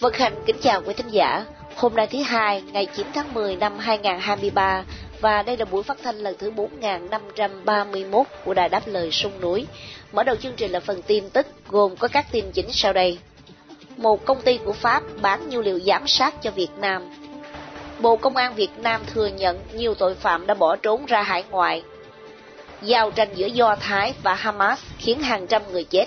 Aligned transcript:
Vân 0.00 0.12
Khanh 0.12 0.34
kính 0.46 0.56
chào 0.62 0.82
quý 0.86 0.94
thính 0.94 1.08
giả. 1.08 1.44
Hôm 1.76 1.94
nay 1.94 2.06
thứ 2.06 2.22
hai, 2.22 2.62
ngày 2.72 2.86
9 2.96 3.06
tháng 3.14 3.34
10 3.34 3.56
năm 3.56 3.78
2023 3.78 4.84
và 5.20 5.42
đây 5.42 5.56
là 5.56 5.64
buổi 5.64 5.82
phát 5.82 5.98
thanh 6.02 6.16
lần 6.16 6.36
thứ 6.38 6.50
4531 6.50 8.26
của 8.44 8.54
Đài 8.54 8.68
Đáp 8.68 8.82
Lời 8.86 9.08
Sông 9.12 9.40
Núi. 9.40 9.66
Mở 10.12 10.22
đầu 10.22 10.36
chương 10.36 10.52
trình 10.56 10.72
là 10.72 10.80
phần 10.80 11.02
tin 11.02 11.30
tức 11.30 11.46
gồm 11.68 11.96
có 11.96 12.08
các 12.08 12.26
tin 12.32 12.44
chính 12.52 12.72
sau 12.72 12.92
đây. 12.92 13.18
Một 13.96 14.24
công 14.24 14.42
ty 14.42 14.58
của 14.64 14.72
Pháp 14.72 15.02
bán 15.22 15.48
nhiên 15.48 15.60
liệu 15.60 15.80
giám 15.80 16.06
sát 16.06 16.42
cho 16.42 16.50
Việt 16.50 16.70
Nam. 16.78 17.02
Bộ 18.00 18.16
Công 18.16 18.36
an 18.36 18.54
Việt 18.54 18.78
Nam 18.78 19.00
thừa 19.06 19.26
nhận 19.26 19.58
nhiều 19.72 19.94
tội 19.94 20.14
phạm 20.14 20.46
đã 20.46 20.54
bỏ 20.54 20.76
trốn 20.76 21.06
ra 21.06 21.22
hải 21.22 21.44
ngoại. 21.50 21.82
Giao 22.82 23.10
tranh 23.10 23.28
giữa 23.34 23.46
Do 23.46 23.76
Thái 23.76 24.14
và 24.22 24.34
Hamas 24.34 24.80
khiến 24.98 25.20
hàng 25.20 25.46
trăm 25.46 25.62
người 25.72 25.84
chết. 25.84 26.06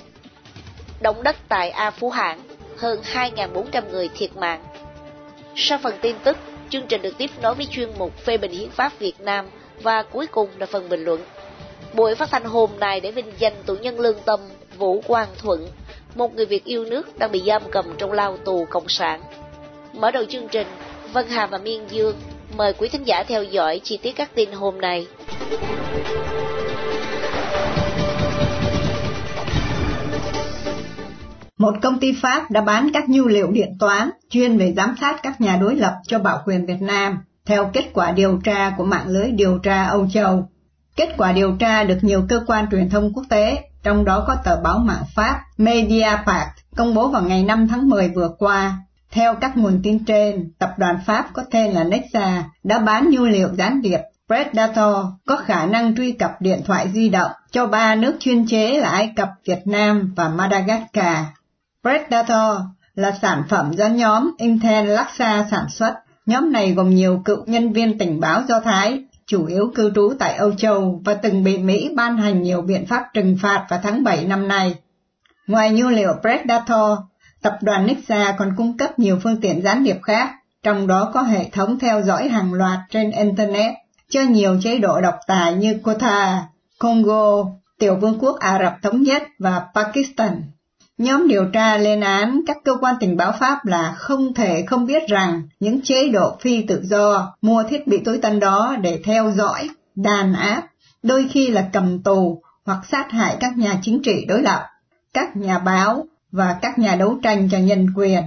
Động 1.01 1.23
đất 1.23 1.35
tại 1.47 1.69
A 1.69 1.91
Phú 1.91 2.09
Hạng, 2.09 2.39
hơn 2.77 3.01
2.400 3.13 3.81
người 3.91 4.09
thiệt 4.15 4.35
mạng. 4.35 4.63
Sau 5.55 5.77
phần 5.83 5.95
tin 6.01 6.15
tức, 6.23 6.37
chương 6.69 6.87
trình 6.87 7.01
được 7.01 7.17
tiếp 7.17 7.29
nối 7.41 7.55
với 7.55 7.65
chuyên 7.71 7.89
mục 7.97 8.17
phê 8.17 8.37
bình 8.37 8.51
hiến 8.51 8.69
pháp 8.69 8.99
Việt 8.99 9.21
Nam 9.21 9.45
và 9.81 10.03
cuối 10.03 10.27
cùng 10.27 10.49
là 10.57 10.65
phần 10.65 10.89
bình 10.89 11.03
luận. 11.03 11.21
Buổi 11.93 12.15
phát 12.15 12.29
thanh 12.31 12.43
hôm 12.43 12.69
nay 12.79 12.99
để 12.99 13.11
vinh 13.11 13.31
danh 13.39 13.53
tù 13.65 13.75
nhân 13.75 13.99
lương 13.99 14.19
tâm 14.25 14.39
Vũ 14.77 15.01
Quang 15.07 15.27
Thuận, 15.37 15.67
một 16.15 16.35
người 16.35 16.45
Việt 16.45 16.63
yêu 16.63 16.85
nước 16.85 17.19
đang 17.19 17.31
bị 17.31 17.43
giam 17.45 17.61
cầm 17.71 17.85
trong 17.97 18.11
lao 18.11 18.37
tù 18.37 18.65
cộng 18.69 18.89
sản. 18.89 19.21
Mở 19.93 20.11
đầu 20.11 20.25
chương 20.25 20.47
trình, 20.47 20.67
Vân 21.13 21.25
Hà 21.29 21.47
và 21.47 21.57
Miên 21.57 21.81
Dương 21.89 22.15
mời 22.57 22.73
quý 22.73 22.89
thính 22.89 23.07
giả 23.07 23.23
theo 23.27 23.43
dõi 23.43 23.81
chi 23.83 23.99
tiết 24.03 24.11
các 24.15 24.35
tin 24.35 24.51
hôm 24.51 24.81
nay. 24.81 25.07
một 31.57 31.73
công 31.81 31.99
ty 31.99 32.13
Pháp 32.21 32.51
đã 32.51 32.61
bán 32.61 32.89
các 32.93 33.09
nhu 33.09 33.27
liệu 33.27 33.51
điện 33.51 33.77
toán 33.79 34.09
chuyên 34.29 34.57
về 34.57 34.73
giám 34.77 34.95
sát 35.01 35.19
các 35.23 35.41
nhà 35.41 35.57
đối 35.57 35.75
lập 35.75 35.93
cho 36.07 36.19
bảo 36.19 36.41
quyền 36.45 36.65
Việt 36.65 36.81
Nam, 36.81 37.17
theo 37.45 37.69
kết 37.73 37.85
quả 37.93 38.11
điều 38.11 38.39
tra 38.43 38.73
của 38.77 38.83
mạng 38.83 39.07
lưới 39.07 39.31
điều 39.31 39.57
tra 39.57 39.83
Âu 39.83 40.07
Châu. 40.13 40.49
Kết 40.95 41.09
quả 41.17 41.31
điều 41.31 41.55
tra 41.59 41.83
được 41.83 41.97
nhiều 42.01 42.25
cơ 42.29 42.41
quan 42.47 42.65
truyền 42.71 42.89
thông 42.89 43.13
quốc 43.13 43.23
tế, 43.29 43.63
trong 43.83 44.05
đó 44.05 44.23
có 44.27 44.35
tờ 44.43 44.61
báo 44.61 44.79
mạng 44.79 45.03
Pháp 45.15 45.41
Mediapart, 45.57 46.47
công 46.75 46.93
bố 46.93 47.07
vào 47.07 47.21
ngày 47.21 47.43
5 47.43 47.67
tháng 47.67 47.89
10 47.89 48.09
vừa 48.09 48.29
qua. 48.39 48.77
Theo 49.11 49.35
các 49.35 49.57
nguồn 49.57 49.79
tin 49.83 50.05
trên, 50.05 50.51
tập 50.59 50.69
đoàn 50.77 50.99
Pháp 51.05 51.29
có 51.33 51.43
tên 51.51 51.71
là 51.71 51.83
Nexa 51.83 52.43
đã 52.63 52.79
bán 52.79 53.09
nhu 53.09 53.25
liệu 53.25 53.49
gián 53.55 53.81
điệp 53.81 53.99
Predator 54.27 54.95
có 55.25 55.35
khả 55.35 55.65
năng 55.65 55.95
truy 55.95 56.11
cập 56.11 56.41
điện 56.41 56.61
thoại 56.65 56.89
di 56.93 57.09
động 57.09 57.31
cho 57.51 57.65
ba 57.65 57.95
nước 57.95 58.15
chuyên 58.19 58.47
chế 58.47 58.79
là 58.79 58.89
Ai 58.89 59.13
Cập, 59.15 59.29
Việt 59.45 59.61
Nam 59.65 60.13
và 60.15 60.29
Madagascar. 60.29 61.25
Predator 61.81 62.61
là 62.95 63.11
sản 63.21 63.43
phẩm 63.49 63.71
do 63.73 63.87
nhóm 63.87 64.31
Intel 64.37 64.85
Laksa 64.85 65.45
sản 65.51 65.65
xuất. 65.69 65.93
Nhóm 66.25 66.51
này 66.51 66.73
gồm 66.73 66.89
nhiều 66.89 67.21
cựu 67.25 67.45
nhân 67.45 67.73
viên 67.73 67.97
tình 67.97 68.19
báo 68.19 68.41
Do 68.47 68.59
Thái, 68.59 69.03
chủ 69.25 69.45
yếu 69.45 69.71
cư 69.75 69.91
trú 69.95 70.13
tại 70.19 70.33
Âu 70.35 70.51
Châu 70.51 71.01
và 71.05 71.13
từng 71.13 71.43
bị 71.43 71.57
Mỹ 71.57 71.91
ban 71.95 72.17
hành 72.17 72.41
nhiều 72.41 72.61
biện 72.61 72.85
pháp 72.85 73.03
trừng 73.13 73.37
phạt 73.41 73.65
vào 73.69 73.79
tháng 73.83 74.03
7 74.03 74.25
năm 74.25 74.47
nay. 74.47 74.75
Ngoài 75.47 75.71
nhu 75.71 75.87
liệu 75.87 76.13
Predator, 76.21 76.99
tập 77.47 77.57
đoàn 77.61 77.85
Nixa 77.85 78.35
còn 78.37 78.53
cung 78.57 78.77
cấp 78.77 78.99
nhiều 78.99 79.19
phương 79.23 79.41
tiện 79.41 79.61
gián 79.61 79.83
điệp 79.83 79.97
khác, 80.03 80.29
trong 80.63 80.87
đó 80.87 81.11
có 81.13 81.21
hệ 81.21 81.49
thống 81.49 81.79
theo 81.79 82.01
dõi 82.01 82.27
hàng 82.29 82.53
loạt 82.53 82.79
trên 82.89 83.11
Internet 83.11 83.73
cho 84.09 84.21
nhiều 84.21 84.59
chế 84.63 84.77
độ 84.77 85.01
độc 85.01 85.15
tài 85.27 85.53
như 85.53 85.79
Qatar, 85.83 86.37
Congo, 86.79 87.45
Tiểu 87.79 87.95
Vương 87.95 88.19
quốc 88.19 88.39
Ả 88.39 88.59
Rập 88.63 88.73
Thống 88.83 89.03
Nhất 89.03 89.23
và 89.39 89.67
Pakistan. 89.75 90.41
Nhóm 90.97 91.27
điều 91.27 91.45
tra 91.53 91.77
lên 91.77 92.01
án 92.01 92.41
các 92.47 92.57
cơ 92.63 92.71
quan 92.81 92.95
tình 92.99 93.17
báo 93.17 93.33
Pháp 93.39 93.65
là 93.65 93.93
không 93.97 94.33
thể 94.33 94.63
không 94.67 94.85
biết 94.85 95.07
rằng 95.07 95.41
những 95.59 95.81
chế 95.81 96.09
độ 96.09 96.37
phi 96.41 96.61
tự 96.61 96.81
do 96.83 97.33
mua 97.41 97.63
thiết 97.63 97.87
bị 97.87 97.97
tối 98.05 98.19
tân 98.21 98.39
đó 98.39 98.75
để 98.81 99.01
theo 99.03 99.31
dõi, 99.31 99.69
đàn 99.95 100.33
áp, 100.33 100.63
đôi 101.03 101.27
khi 101.31 101.47
là 101.47 101.69
cầm 101.73 102.03
tù 102.03 102.41
hoặc 102.65 102.79
sát 102.91 103.11
hại 103.11 103.37
các 103.39 103.57
nhà 103.57 103.79
chính 103.81 104.01
trị 104.03 104.25
đối 104.27 104.41
lập, 104.41 104.65
các 105.13 105.35
nhà 105.35 105.59
báo 105.59 106.05
và 106.37 106.57
các 106.61 106.79
nhà 106.79 106.95
đấu 106.95 107.17
tranh 107.23 107.49
cho 107.51 107.57
nhân 107.57 107.87
quyền. 107.95 108.23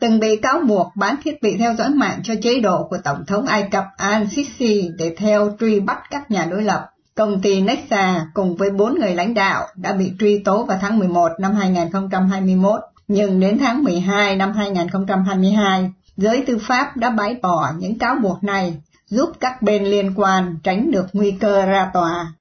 Từng 0.00 0.20
bị 0.20 0.36
cáo 0.36 0.60
buộc 0.60 0.86
bán 0.96 1.16
thiết 1.24 1.42
bị 1.42 1.56
theo 1.58 1.74
dõi 1.74 1.90
mạng 1.90 2.20
cho 2.24 2.34
chế 2.42 2.60
độ 2.60 2.86
của 2.90 2.98
Tổng 3.04 3.24
thống 3.26 3.46
Ai 3.46 3.62
Cập 3.70 3.84
Al-Sisi 3.98 4.90
để 4.98 5.14
theo 5.18 5.56
truy 5.60 5.80
bắt 5.80 5.98
các 6.10 6.30
nhà 6.30 6.44
đối 6.50 6.62
lập. 6.62 6.88
Công 7.14 7.42
ty 7.42 7.60
Nexa 7.60 8.26
cùng 8.34 8.56
với 8.56 8.70
bốn 8.70 9.00
người 9.00 9.14
lãnh 9.14 9.34
đạo 9.34 9.66
đã 9.76 9.92
bị 9.92 10.12
truy 10.18 10.42
tố 10.44 10.64
vào 10.64 10.78
tháng 10.80 10.98
11 10.98 11.28
năm 11.38 11.54
2021, 11.54 12.80
nhưng 13.08 13.40
đến 13.40 13.58
tháng 13.58 13.84
12 13.84 14.36
năm 14.36 14.52
2022, 14.52 15.90
giới 16.16 16.44
tư 16.46 16.58
pháp 16.58 16.96
đã 16.96 17.10
bãi 17.10 17.36
bỏ 17.42 17.72
những 17.78 17.98
cáo 17.98 18.16
buộc 18.22 18.44
này, 18.44 18.76
giúp 19.06 19.28
các 19.40 19.62
bên 19.62 19.84
liên 19.84 20.12
quan 20.16 20.56
tránh 20.62 20.90
được 20.90 21.06
nguy 21.12 21.30
cơ 21.30 21.66
ra 21.66 21.90
tòa. 21.94 22.32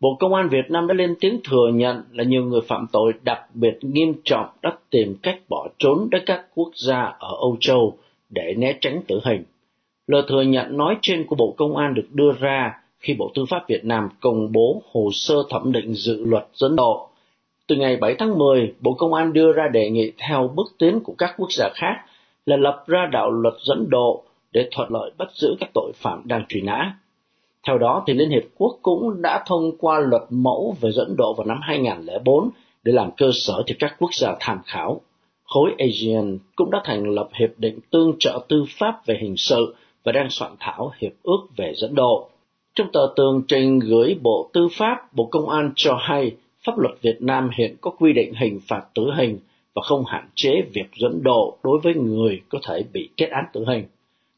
Bộ 0.00 0.16
Công 0.20 0.34
an 0.34 0.48
Việt 0.48 0.70
Nam 0.70 0.86
đã 0.86 0.94
lên 0.94 1.14
tiếng 1.20 1.40
thừa 1.44 1.68
nhận 1.74 2.02
là 2.12 2.24
nhiều 2.24 2.44
người 2.44 2.60
phạm 2.60 2.86
tội 2.92 3.12
đặc 3.22 3.40
biệt 3.54 3.78
nghiêm 3.80 4.14
trọng 4.24 4.46
đã 4.62 4.72
tìm 4.90 5.14
cách 5.22 5.38
bỏ 5.48 5.68
trốn 5.78 6.08
đến 6.10 6.22
các 6.26 6.46
quốc 6.54 6.70
gia 6.74 7.00
ở 7.02 7.36
Âu 7.40 7.56
Châu 7.60 7.98
để 8.30 8.54
né 8.56 8.74
tránh 8.80 9.02
tử 9.08 9.20
hình. 9.24 9.44
Lời 10.06 10.22
thừa 10.28 10.42
nhận 10.42 10.76
nói 10.76 10.96
trên 11.02 11.26
của 11.26 11.36
Bộ 11.36 11.54
Công 11.56 11.76
an 11.76 11.94
được 11.94 12.06
đưa 12.12 12.32
ra 12.32 12.80
khi 13.00 13.14
Bộ 13.14 13.30
Tư 13.34 13.44
pháp 13.50 13.68
Việt 13.68 13.84
Nam 13.84 14.08
công 14.20 14.52
bố 14.52 14.82
hồ 14.92 15.10
sơ 15.12 15.34
thẩm 15.50 15.72
định 15.72 15.94
dự 15.94 16.24
luật 16.24 16.46
dẫn 16.54 16.76
độ. 16.76 17.08
Từ 17.66 17.76
ngày 17.76 17.96
7 17.96 18.14
tháng 18.18 18.38
10, 18.38 18.74
Bộ 18.80 18.94
Công 18.94 19.14
an 19.14 19.32
đưa 19.32 19.52
ra 19.52 19.68
đề 19.68 19.90
nghị 19.90 20.12
theo 20.18 20.50
bước 20.54 20.74
tiến 20.78 21.00
của 21.00 21.14
các 21.18 21.34
quốc 21.36 21.52
gia 21.52 21.68
khác 21.74 21.96
là 22.46 22.56
lập 22.56 22.84
ra 22.86 23.08
đạo 23.12 23.30
luật 23.30 23.54
dẫn 23.64 23.90
độ 23.90 24.24
để 24.52 24.68
thuận 24.70 24.92
lợi 24.92 25.10
bắt 25.18 25.28
giữ 25.34 25.56
các 25.60 25.70
tội 25.74 25.92
phạm 25.94 26.22
đang 26.24 26.44
truy 26.48 26.60
nã. 26.60 26.94
Theo 27.68 27.78
đó, 27.78 28.04
thì 28.06 28.14
Liên 28.14 28.30
Hiệp 28.30 28.42
Quốc 28.58 28.78
cũng 28.82 29.22
đã 29.22 29.44
thông 29.46 29.76
qua 29.78 30.00
luật 30.00 30.22
mẫu 30.30 30.76
về 30.80 30.90
dẫn 30.92 31.14
độ 31.18 31.34
vào 31.34 31.46
năm 31.46 31.60
2004 31.62 32.50
để 32.82 32.92
làm 32.92 33.10
cơ 33.16 33.30
sở 33.34 33.62
cho 33.66 33.74
các 33.78 33.96
quốc 33.98 34.14
gia 34.14 34.36
tham 34.40 34.58
khảo. 34.64 35.00
Khối 35.44 35.70
ASEAN 35.78 36.38
cũng 36.56 36.70
đã 36.70 36.80
thành 36.84 37.04
lập 37.04 37.28
Hiệp 37.32 37.50
định 37.56 37.78
Tương 37.90 38.12
trợ 38.18 38.40
Tư 38.48 38.64
pháp 38.78 39.06
về 39.06 39.18
hình 39.20 39.36
sự 39.36 39.74
và 40.04 40.12
đang 40.12 40.30
soạn 40.30 40.52
thảo 40.60 40.92
Hiệp 40.98 41.12
ước 41.22 41.40
về 41.56 41.72
dẫn 41.76 41.94
độ. 41.94 42.28
Trong 42.74 42.92
tờ 42.92 43.00
tường 43.16 43.42
trình 43.48 43.78
gửi 43.78 44.16
Bộ 44.22 44.50
Tư 44.52 44.68
pháp, 44.72 45.14
Bộ 45.14 45.24
Công 45.24 45.48
an 45.48 45.72
cho 45.76 45.98
hay 46.00 46.36
pháp 46.64 46.78
luật 46.78 46.94
Việt 47.02 47.22
Nam 47.22 47.50
hiện 47.58 47.76
có 47.80 47.90
quy 47.90 48.12
định 48.12 48.34
hình 48.34 48.60
phạt 48.68 48.82
tử 48.94 49.10
hình 49.16 49.38
và 49.74 49.82
không 49.82 50.04
hạn 50.04 50.28
chế 50.34 50.62
việc 50.72 50.88
dẫn 50.96 51.22
độ 51.22 51.58
đối 51.62 51.80
với 51.80 51.94
người 51.94 52.40
có 52.48 52.58
thể 52.68 52.82
bị 52.92 53.08
kết 53.16 53.28
án 53.30 53.44
tử 53.52 53.64
hình. 53.66 53.84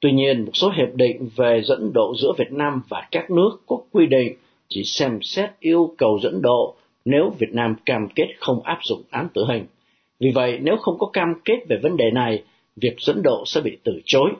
Tuy 0.00 0.12
nhiên, 0.12 0.44
một 0.44 0.52
số 0.54 0.70
hiệp 0.70 0.94
định 0.94 1.28
về 1.36 1.62
dẫn 1.64 1.92
độ 1.94 2.14
giữa 2.18 2.32
Việt 2.38 2.52
Nam 2.52 2.82
và 2.88 3.08
các 3.10 3.30
nước 3.30 3.50
có 3.66 3.78
quy 3.92 4.06
định 4.06 4.36
chỉ 4.68 4.84
xem 4.84 5.18
xét 5.22 5.50
yêu 5.60 5.94
cầu 5.98 6.18
dẫn 6.22 6.42
độ 6.42 6.74
nếu 7.04 7.32
Việt 7.38 7.52
Nam 7.52 7.74
cam 7.86 8.08
kết 8.14 8.28
không 8.38 8.62
áp 8.62 8.78
dụng 8.82 9.02
án 9.10 9.28
tử 9.34 9.44
hình. 9.48 9.66
Vì 10.20 10.30
vậy, 10.30 10.58
nếu 10.62 10.76
không 10.76 10.98
có 10.98 11.10
cam 11.12 11.34
kết 11.44 11.58
về 11.68 11.76
vấn 11.82 11.96
đề 11.96 12.10
này, 12.10 12.42
việc 12.76 13.00
dẫn 13.00 13.22
độ 13.22 13.42
sẽ 13.46 13.60
bị 13.60 13.78
từ 13.84 14.00
chối. 14.04 14.30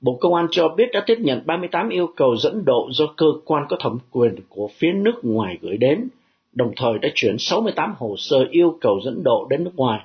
Bộ 0.00 0.18
Công 0.20 0.34
an 0.34 0.46
cho 0.50 0.68
biết 0.68 0.88
đã 0.92 1.02
tiếp 1.06 1.18
nhận 1.18 1.42
38 1.46 1.88
yêu 1.88 2.06
cầu 2.16 2.36
dẫn 2.36 2.64
độ 2.64 2.88
do 2.92 3.06
cơ 3.16 3.26
quan 3.44 3.64
có 3.68 3.76
thẩm 3.80 3.98
quyền 4.10 4.34
của 4.48 4.68
phía 4.78 4.92
nước 4.92 5.14
ngoài 5.22 5.58
gửi 5.60 5.76
đến, 5.76 6.08
đồng 6.52 6.72
thời 6.76 6.98
đã 6.98 7.08
chuyển 7.14 7.36
68 7.38 7.94
hồ 7.98 8.14
sơ 8.18 8.46
yêu 8.50 8.78
cầu 8.80 9.00
dẫn 9.04 9.22
độ 9.24 9.46
đến 9.50 9.64
nước 9.64 9.76
ngoài. 9.76 10.00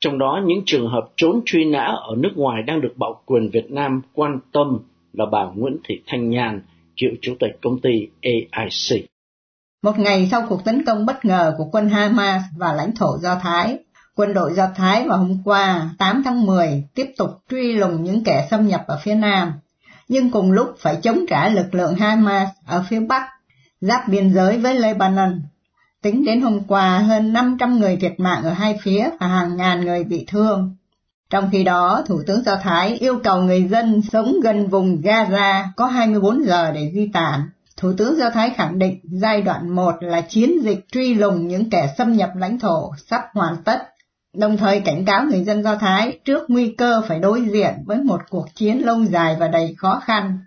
Trong 0.00 0.18
đó 0.18 0.40
những 0.44 0.62
trường 0.66 0.88
hợp 0.88 1.08
trốn 1.16 1.40
truy 1.46 1.64
nã 1.64 1.84
ở 1.84 2.14
nước 2.16 2.32
ngoài 2.36 2.62
đang 2.62 2.80
được 2.80 2.94
bảo 2.96 3.22
quyền 3.26 3.50
Việt 3.50 3.70
Nam 3.70 4.02
quan 4.14 4.38
tâm 4.52 4.78
là 5.12 5.24
bà 5.32 5.44
Nguyễn 5.54 5.76
Thị 5.88 6.02
Thanh 6.06 6.30
Nhàn, 6.30 6.62
cựu 6.96 7.10
chủ 7.20 7.34
tịch 7.40 7.58
công 7.62 7.80
ty 7.80 8.08
AIC. 8.22 9.04
Một 9.82 9.98
ngày 9.98 10.28
sau 10.30 10.46
cuộc 10.48 10.64
tấn 10.64 10.84
công 10.84 11.06
bất 11.06 11.24
ngờ 11.24 11.54
của 11.58 11.64
quân 11.72 11.88
Hamas 11.88 12.42
và 12.56 12.72
lãnh 12.72 12.94
thổ 12.94 13.18
Do 13.20 13.34
Thái, 13.42 13.78
quân 14.16 14.34
đội 14.34 14.52
Do 14.54 14.68
Thái 14.76 15.08
vào 15.08 15.18
hôm 15.18 15.42
qua 15.44 15.90
8 15.98 16.22
tháng 16.24 16.46
10 16.46 16.84
tiếp 16.94 17.06
tục 17.18 17.30
truy 17.50 17.72
lùng 17.72 18.04
những 18.04 18.24
kẻ 18.24 18.46
xâm 18.50 18.66
nhập 18.66 18.84
ở 18.86 19.00
phía 19.02 19.14
Nam, 19.14 19.52
nhưng 20.08 20.30
cùng 20.30 20.52
lúc 20.52 20.74
phải 20.78 20.96
chống 21.02 21.24
trả 21.28 21.48
lực 21.48 21.74
lượng 21.74 21.94
Hamas 21.94 22.48
ở 22.66 22.84
phía 22.88 23.00
Bắc. 23.00 23.28
giáp 23.80 24.08
biên 24.08 24.34
giới 24.34 24.58
với 24.58 24.80
Lebanon. 24.80 25.40
Tính 26.04 26.24
đến 26.24 26.40
hôm 26.40 26.60
qua, 26.68 26.98
hơn 26.98 27.32
500 27.32 27.80
người 27.80 27.96
thiệt 27.96 28.20
mạng 28.20 28.44
ở 28.44 28.52
hai 28.52 28.78
phía 28.82 29.08
và 29.20 29.26
hàng 29.26 29.56
ngàn 29.56 29.80
người 29.80 30.04
bị 30.04 30.24
thương. 30.28 30.76
Trong 31.30 31.48
khi 31.52 31.64
đó, 31.64 32.02
Thủ 32.06 32.22
tướng 32.26 32.42
Do 32.42 32.56
Thái 32.62 32.96
yêu 32.98 33.20
cầu 33.24 33.42
người 33.42 33.62
dân 33.62 34.02
sống 34.12 34.40
gần 34.42 34.68
vùng 34.68 35.00
Gaza 35.02 35.64
có 35.76 35.86
24 35.86 36.44
giờ 36.44 36.72
để 36.74 36.90
di 36.94 37.10
tản. 37.12 37.40
Thủ 37.76 37.92
tướng 37.98 38.16
Do 38.18 38.30
Thái 38.30 38.50
khẳng 38.50 38.78
định 38.78 39.00
giai 39.02 39.42
đoạn 39.42 39.74
1 39.74 39.94
là 40.00 40.20
chiến 40.20 40.62
dịch 40.62 40.84
truy 40.92 41.14
lùng 41.14 41.48
những 41.48 41.70
kẻ 41.70 41.94
xâm 41.98 42.12
nhập 42.12 42.30
lãnh 42.36 42.58
thổ 42.58 42.92
sắp 43.10 43.22
hoàn 43.34 43.56
tất, 43.64 43.78
đồng 44.34 44.56
thời 44.56 44.80
cảnh 44.80 45.04
cáo 45.04 45.24
người 45.24 45.44
dân 45.44 45.62
Do 45.62 45.76
Thái 45.76 46.18
trước 46.24 46.50
nguy 46.50 46.74
cơ 46.78 47.02
phải 47.08 47.18
đối 47.18 47.40
diện 47.40 47.74
với 47.86 47.96
một 47.96 48.20
cuộc 48.30 48.46
chiến 48.54 48.86
lâu 48.86 49.04
dài 49.04 49.36
và 49.40 49.48
đầy 49.48 49.74
khó 49.78 50.00
khăn. 50.04 50.38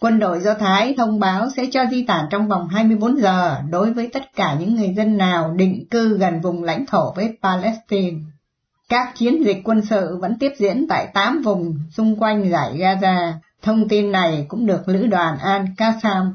Quân 0.00 0.18
đội 0.18 0.40
Do 0.40 0.54
Thái 0.54 0.94
thông 0.98 1.20
báo 1.20 1.48
sẽ 1.56 1.66
cho 1.70 1.80
di 1.90 2.04
tản 2.04 2.24
trong 2.30 2.48
vòng 2.48 2.68
24 2.68 3.20
giờ 3.20 3.56
đối 3.70 3.92
với 3.92 4.10
tất 4.12 4.22
cả 4.36 4.56
những 4.60 4.74
người 4.74 4.94
dân 4.96 5.16
nào 5.16 5.52
định 5.56 5.84
cư 5.90 6.18
gần 6.18 6.40
vùng 6.40 6.64
lãnh 6.64 6.86
thổ 6.86 7.12
với 7.12 7.38
Palestine. 7.42 8.18
Các 8.88 9.12
chiến 9.14 9.44
dịch 9.44 9.60
quân 9.64 9.82
sự 9.82 10.18
vẫn 10.20 10.38
tiếp 10.38 10.52
diễn 10.58 10.86
tại 10.88 11.08
8 11.14 11.42
vùng 11.42 11.78
xung 11.90 12.16
quanh 12.22 12.50
giải 12.50 12.72
Gaza. 12.78 13.32
Thông 13.62 13.88
tin 13.88 14.12
này 14.12 14.46
cũng 14.48 14.66
được 14.66 14.88
lữ 14.88 15.06
đoàn 15.06 15.36
Al-Qassam, 15.42 16.32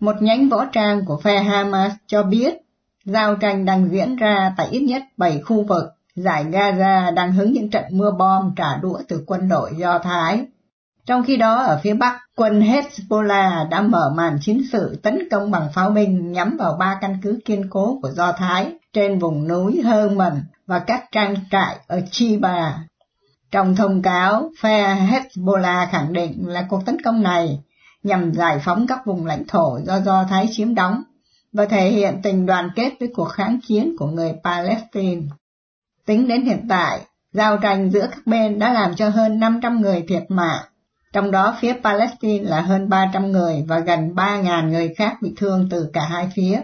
một 0.00 0.16
nhánh 0.20 0.48
võ 0.48 0.64
trang 0.64 1.04
của 1.04 1.20
phe 1.20 1.42
Hamas 1.42 1.92
cho 2.06 2.22
biết 2.22 2.54
giao 3.04 3.34
tranh 3.34 3.64
đang 3.64 3.88
diễn 3.92 4.16
ra 4.16 4.54
tại 4.56 4.68
ít 4.70 4.80
nhất 4.80 5.02
7 5.16 5.40
khu 5.40 5.64
vực. 5.64 5.84
Giải 6.14 6.44
Gaza 6.44 7.14
đang 7.14 7.32
hứng 7.32 7.52
những 7.52 7.70
trận 7.70 7.84
mưa 7.90 8.10
bom 8.10 8.52
trả 8.56 8.76
đũa 8.82 8.98
từ 9.08 9.24
quân 9.26 9.48
đội 9.48 9.70
Do 9.76 9.98
Thái. 9.98 10.46
Trong 11.08 11.24
khi 11.24 11.36
đó 11.36 11.62
ở 11.62 11.80
phía 11.82 11.94
Bắc, 11.94 12.18
quân 12.36 12.60
Hezbollah 12.60 13.68
đã 13.68 13.80
mở 13.80 14.12
màn 14.16 14.38
chiến 14.40 14.62
sự 14.72 15.00
tấn 15.02 15.28
công 15.30 15.50
bằng 15.50 15.68
pháo 15.74 15.90
binh 15.90 16.32
nhắm 16.32 16.56
vào 16.58 16.76
ba 16.78 16.98
căn 17.00 17.18
cứ 17.22 17.38
kiên 17.44 17.70
cố 17.70 17.98
của 18.02 18.10
Do 18.10 18.32
Thái 18.32 18.72
trên 18.92 19.18
vùng 19.18 19.48
núi 19.48 19.82
Hermon 19.84 20.42
và 20.66 20.78
các 20.78 21.04
trang 21.12 21.34
trại 21.50 21.76
ở 21.86 22.00
Chiba. 22.10 22.78
Trong 23.50 23.76
thông 23.76 24.02
cáo, 24.02 24.50
phe 24.60 24.94
Hezbollah 24.94 25.86
khẳng 25.90 26.12
định 26.12 26.48
là 26.48 26.66
cuộc 26.68 26.86
tấn 26.86 27.02
công 27.02 27.22
này 27.22 27.58
nhằm 28.02 28.32
giải 28.34 28.58
phóng 28.64 28.86
các 28.86 29.06
vùng 29.06 29.26
lãnh 29.26 29.46
thổ 29.48 29.78
do 29.84 30.00
Do 30.00 30.24
Thái 30.30 30.48
chiếm 30.52 30.74
đóng 30.74 31.02
và 31.52 31.66
thể 31.66 31.90
hiện 31.90 32.20
tình 32.22 32.46
đoàn 32.46 32.70
kết 32.76 32.92
với 33.00 33.12
cuộc 33.14 33.28
kháng 33.28 33.58
chiến 33.68 33.96
của 33.98 34.06
người 34.06 34.32
Palestine. 34.44 35.22
Tính 36.06 36.28
đến 36.28 36.42
hiện 36.42 36.66
tại, 36.68 37.00
giao 37.32 37.56
tranh 37.56 37.90
giữa 37.90 38.06
các 38.06 38.26
bên 38.26 38.58
đã 38.58 38.72
làm 38.72 38.94
cho 38.96 39.08
hơn 39.08 39.40
500 39.40 39.80
người 39.80 40.04
thiệt 40.08 40.24
mạng, 40.28 40.64
trong 41.12 41.30
đó 41.30 41.56
phía 41.60 41.72
Palestine 41.84 42.44
là 42.44 42.60
hơn 42.60 42.88
300 42.88 43.32
người 43.32 43.64
và 43.68 43.78
gần 43.78 44.14
3.000 44.14 44.68
người 44.68 44.94
khác 44.96 45.16
bị 45.22 45.32
thương 45.36 45.68
từ 45.70 45.90
cả 45.92 46.00
hai 46.10 46.28
phía. 46.36 46.60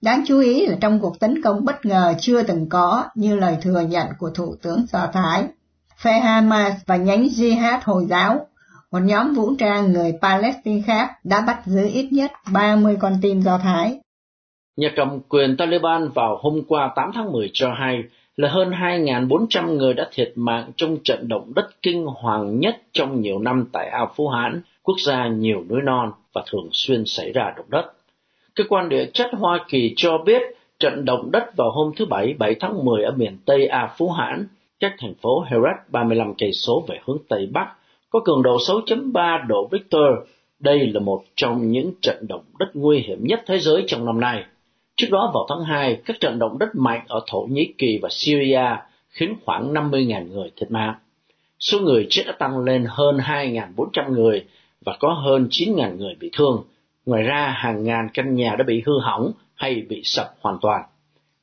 Đáng 0.00 0.22
chú 0.26 0.40
ý 0.40 0.66
là 0.66 0.76
trong 0.80 1.00
cuộc 1.00 1.20
tấn 1.20 1.42
công 1.42 1.64
bất 1.64 1.86
ngờ 1.86 2.14
chưa 2.20 2.42
từng 2.42 2.68
có 2.68 3.04
như 3.14 3.36
lời 3.36 3.56
thừa 3.62 3.80
nhận 3.80 4.06
của 4.18 4.30
Thủ 4.30 4.54
tướng 4.62 4.86
Do 4.92 5.06
Thái, 5.12 5.44
phe 5.96 6.20
Hamas 6.20 6.74
và 6.86 6.96
nhánh 6.96 7.22
Jihad 7.22 7.78
Hồi 7.84 8.06
giáo, 8.08 8.46
một 8.92 8.98
nhóm 9.02 9.34
vũ 9.34 9.54
trang 9.58 9.92
người 9.92 10.12
Palestine 10.22 10.82
khác 10.86 11.10
đã 11.24 11.40
bắt 11.46 11.62
giữ 11.64 11.88
ít 11.92 12.08
nhất 12.12 12.32
30 12.52 12.96
con 13.00 13.12
tin 13.22 13.42
Do 13.42 13.58
Thái. 13.58 14.00
Nhà 14.76 14.88
cầm 14.96 15.20
quyền 15.28 15.56
Taliban 15.56 16.08
vào 16.14 16.38
hôm 16.42 16.62
qua 16.68 16.92
8 16.96 17.10
tháng 17.14 17.32
10 17.32 17.50
cho 17.52 17.74
hay 17.74 18.02
là 18.40 18.48
hơn 18.48 18.70
2.400 18.70 19.76
người 19.76 19.94
đã 19.94 20.08
thiệt 20.12 20.32
mạng 20.34 20.70
trong 20.76 20.96
trận 21.04 21.28
động 21.28 21.52
đất 21.54 21.82
kinh 21.82 22.06
hoàng 22.06 22.60
nhất 22.60 22.82
trong 22.92 23.20
nhiều 23.20 23.38
năm 23.38 23.68
tại 23.72 23.88
Ao 23.88 24.12
Phú 24.16 24.28
Hãn, 24.28 24.60
quốc 24.82 24.96
gia 25.00 25.26
nhiều 25.28 25.64
núi 25.68 25.80
non 25.84 26.12
và 26.32 26.44
thường 26.50 26.68
xuyên 26.72 27.04
xảy 27.06 27.32
ra 27.32 27.52
động 27.56 27.66
đất. 27.68 27.92
Cơ 28.54 28.64
quan 28.68 28.88
địa 28.88 29.06
chất 29.14 29.30
Hoa 29.32 29.64
Kỳ 29.68 29.94
cho 29.96 30.18
biết 30.18 30.42
trận 30.78 31.04
động 31.04 31.30
đất 31.30 31.56
vào 31.56 31.70
hôm 31.70 31.92
thứ 31.96 32.06
Bảy 32.06 32.34
7 32.38 32.54
tháng 32.60 32.84
10 32.84 33.04
ở 33.04 33.12
miền 33.12 33.38
Tây 33.46 33.66
A 33.66 33.94
Phú 33.98 34.10
Hãn, 34.10 34.46
cách 34.80 34.94
thành 34.98 35.14
phố 35.14 35.40
Herat 35.40 35.90
35 35.90 36.34
cây 36.38 36.52
số 36.52 36.84
về 36.88 36.98
hướng 37.04 37.18
Tây 37.28 37.48
Bắc, 37.52 37.74
có 38.10 38.20
cường 38.24 38.42
độ 38.42 38.56
6.3 38.56 39.46
độ 39.46 39.68
Richter. 39.72 40.28
Đây 40.58 40.86
là 40.86 41.00
một 41.00 41.22
trong 41.36 41.68
những 41.68 41.92
trận 42.02 42.26
động 42.28 42.44
đất 42.58 42.68
nguy 42.74 42.98
hiểm 42.98 43.18
nhất 43.22 43.42
thế 43.46 43.58
giới 43.58 43.84
trong 43.86 44.04
năm 44.04 44.20
nay. 44.20 44.44
Trước 45.00 45.10
đó 45.10 45.30
vào 45.34 45.46
tháng 45.48 45.64
2, 45.64 46.00
các 46.04 46.20
trận 46.20 46.38
động 46.38 46.58
đất 46.58 46.68
mạnh 46.74 47.00
ở 47.08 47.20
Thổ 47.26 47.46
Nhĩ 47.50 47.72
Kỳ 47.78 47.98
và 48.02 48.08
Syria 48.12 48.76
khiến 49.08 49.34
khoảng 49.44 49.74
50.000 49.74 50.28
người 50.28 50.50
thiệt 50.56 50.70
mạng. 50.70 50.94
Số 51.60 51.80
người 51.80 52.06
chết 52.10 52.22
đã 52.26 52.32
tăng 52.32 52.58
lên 52.58 52.84
hơn 52.88 53.16
2.400 53.16 54.12
người 54.12 54.44
và 54.84 54.96
có 55.00 55.12
hơn 55.12 55.48
9.000 55.50 55.96
người 55.96 56.14
bị 56.20 56.30
thương. 56.32 56.64
Ngoài 57.06 57.22
ra, 57.22 57.54
hàng 57.56 57.84
ngàn 57.84 58.08
căn 58.14 58.34
nhà 58.34 58.54
đã 58.58 58.64
bị 58.64 58.82
hư 58.86 58.92
hỏng 59.02 59.32
hay 59.54 59.82
bị 59.88 60.00
sập 60.04 60.34
hoàn 60.40 60.58
toàn. 60.60 60.82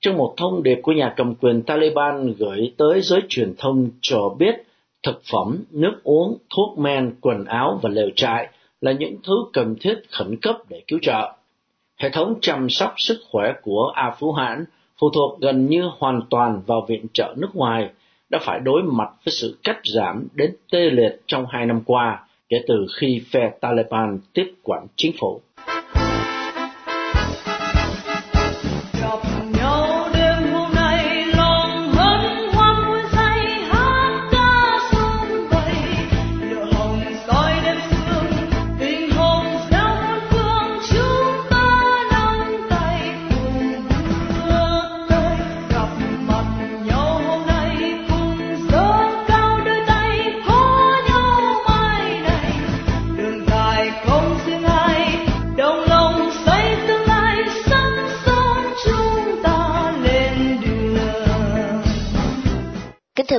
Trong 0.01 0.18
một 0.18 0.33
thông 0.38 0.63
điệp 0.63 0.80
của 0.81 0.92
nhà 0.92 1.13
cầm 1.18 1.36
quyền 1.36 1.62
Taliban 1.62 2.33
gửi 2.38 2.74
tới 2.77 3.01
giới 3.01 3.21
truyền 3.30 3.54
thông 3.57 3.89
cho 4.01 4.30
biết 4.39 4.56
thực 5.04 5.21
phẩm, 5.31 5.63
nước 5.71 6.04
uống, 6.04 6.38
thuốc 6.56 6.80
men, 6.80 7.15
quần 7.21 7.45
áo 7.45 7.80
và 7.81 7.89
lều 7.89 8.09
trại 8.15 8.48
là 8.81 8.92
những 8.92 9.15
thứ 9.27 9.33
cần 9.54 9.75
thiết 9.81 9.95
khẩn 10.12 10.38
cấp 10.42 10.56
để 10.69 10.83
cứu 10.88 11.00
trợ. 11.01 11.37
Hệ 11.97 12.09
thống 12.09 12.35
chăm 12.41 12.69
sóc 12.69 12.94
sức 12.97 13.19
khỏe 13.31 13.53
của 13.61 13.91
A 13.95 14.15
Phú 14.19 14.31
Hãn 14.31 14.65
phụ 14.99 15.09
thuộc 15.09 15.39
gần 15.39 15.65
như 15.65 15.89
hoàn 15.97 16.21
toàn 16.29 16.61
vào 16.67 16.85
viện 16.88 17.05
trợ 17.13 17.33
nước 17.38 17.55
ngoài, 17.55 17.89
đã 18.29 18.39
phải 18.41 18.59
đối 18.59 18.83
mặt 18.83 19.09
với 19.25 19.31
sự 19.31 19.57
cắt 19.63 19.77
giảm 19.94 20.27
đến 20.33 20.55
tê 20.71 20.89
liệt 20.89 21.21
trong 21.27 21.45
hai 21.49 21.65
năm 21.65 21.81
qua 21.85 22.27
kể 22.49 22.57
từ 22.67 22.88
khi 22.95 23.21
phe 23.31 23.49
Taliban 23.61 24.19
tiếp 24.33 24.53
quản 24.63 24.88
chính 24.95 25.11
phủ. 25.19 25.41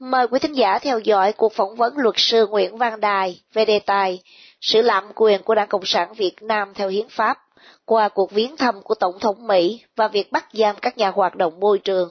Mời 0.00 0.26
quý 0.30 0.38
thính 0.38 0.56
giả 0.56 0.78
theo 0.82 0.98
dõi 0.98 1.32
cuộc 1.36 1.52
phỏng 1.52 1.76
vấn 1.76 1.92
luật 1.96 2.14
sư 2.18 2.46
Nguyễn 2.46 2.76
Văn 2.76 3.00
Đài 3.00 3.40
về 3.52 3.64
đề 3.64 3.80
tài 3.86 4.22
sự 4.60 4.82
lạm 4.82 5.04
quyền 5.14 5.42
của 5.42 5.54
Đảng 5.54 5.68
Cộng 5.68 5.84
sản 5.84 6.12
Việt 6.16 6.34
Nam 6.42 6.72
theo 6.74 6.88
hiến 6.88 7.06
pháp 7.10 7.38
qua 7.84 8.08
cuộc 8.08 8.32
viếng 8.32 8.56
thăm 8.56 8.74
của 8.84 8.94
Tổng 9.00 9.14
thống 9.20 9.46
Mỹ 9.46 9.84
và 9.96 10.08
việc 10.08 10.32
bắt 10.32 10.44
giam 10.52 10.76
các 10.82 10.98
nhà 10.98 11.10
hoạt 11.10 11.36
động 11.36 11.60
môi 11.60 11.78
trường. 11.78 12.08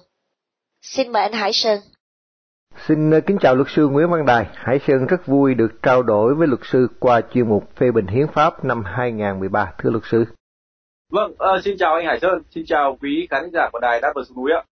Xin 0.81 1.11
mời 1.11 1.23
anh 1.23 1.33
Hải 1.33 1.53
Sơn. 1.53 1.79
Xin 2.87 3.21
kính 3.27 3.37
chào 3.41 3.55
luật 3.55 3.67
sư 3.75 3.87
Nguyễn 3.87 4.09
Văn 4.11 4.25
Đài. 4.25 4.45
Hải 4.53 4.79
Sơn 4.87 5.05
rất 5.05 5.27
vui 5.27 5.53
được 5.53 5.71
trao 5.83 6.03
đổi 6.03 6.35
với 6.35 6.47
luật 6.47 6.61
sư 6.63 6.87
qua 6.99 7.21
chuyên 7.33 7.49
mục 7.49 7.63
phê 7.75 7.91
bình 7.91 8.07
hiến 8.07 8.27
pháp 8.33 8.65
năm 8.65 8.83
2013. 8.85 9.73
Thưa 9.77 9.89
luật 9.89 10.03
sư. 10.11 10.25
Vâng, 11.11 11.31
uh, 11.31 11.63
xin 11.63 11.77
chào 11.77 11.95
anh 11.95 12.05
Hải 12.05 12.19
Sơn, 12.19 12.41
xin 12.51 12.63
chào 12.67 12.97
quý 13.01 13.27
khán 13.29 13.49
giả 13.53 13.69
của 13.71 13.79
đài 13.79 14.01
Đáp 14.01 14.11
Bờ 14.15 14.21
Sông 14.27 14.37
Núi 14.37 14.51
ạ. 14.51 14.63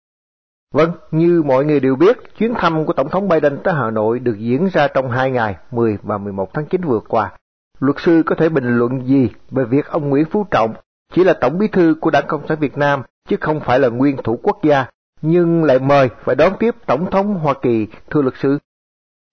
Vâng, 0.73 0.91
như 1.11 1.43
mọi 1.45 1.65
người 1.65 1.79
đều 1.79 1.95
biết, 1.95 2.17
chuyến 2.37 2.53
thăm 2.53 2.85
của 2.85 2.93
Tổng 2.93 3.09
thống 3.09 3.29
Biden 3.29 3.57
tới 3.63 3.73
Hà 3.73 3.91
Nội 3.91 4.19
được 4.19 4.35
diễn 4.37 4.67
ra 4.73 4.87
trong 4.87 5.09
hai 5.09 5.31
ngày, 5.31 5.55
10 5.71 5.97
và 6.03 6.17
11 6.17 6.53
tháng 6.53 6.65
9 6.65 6.81
vừa 6.81 6.99
qua. 7.07 7.31
Luật 7.79 7.95
sư 7.99 8.23
có 8.25 8.35
thể 8.35 8.49
bình 8.49 8.77
luận 8.77 9.05
gì 9.05 9.29
về 9.51 9.63
việc 9.63 9.85
ông 9.85 10.09
Nguyễn 10.09 10.25
Phú 10.25 10.45
Trọng 10.51 10.73
chỉ 11.13 11.23
là 11.23 11.33
Tổng 11.33 11.57
bí 11.57 11.67
thư 11.67 11.95
của 12.01 12.09
Đảng 12.09 12.27
Cộng 12.27 12.47
sản 12.47 12.57
Việt 12.59 12.77
Nam, 12.77 13.01
chứ 13.29 13.35
không 13.41 13.59
phải 13.59 13.79
là 13.79 13.87
nguyên 13.87 14.17
thủ 14.17 14.39
quốc 14.43 14.63
gia, 14.63 14.85
nhưng 15.21 15.63
lại 15.63 15.79
mời 15.79 16.09
và 16.23 16.35
đón 16.35 16.53
tiếp 16.59 16.75
Tổng 16.85 17.11
thống 17.11 17.33
Hoa 17.33 17.53
Kỳ, 17.53 17.87
thưa 18.09 18.21
luật 18.21 18.33
sư? 18.37 18.57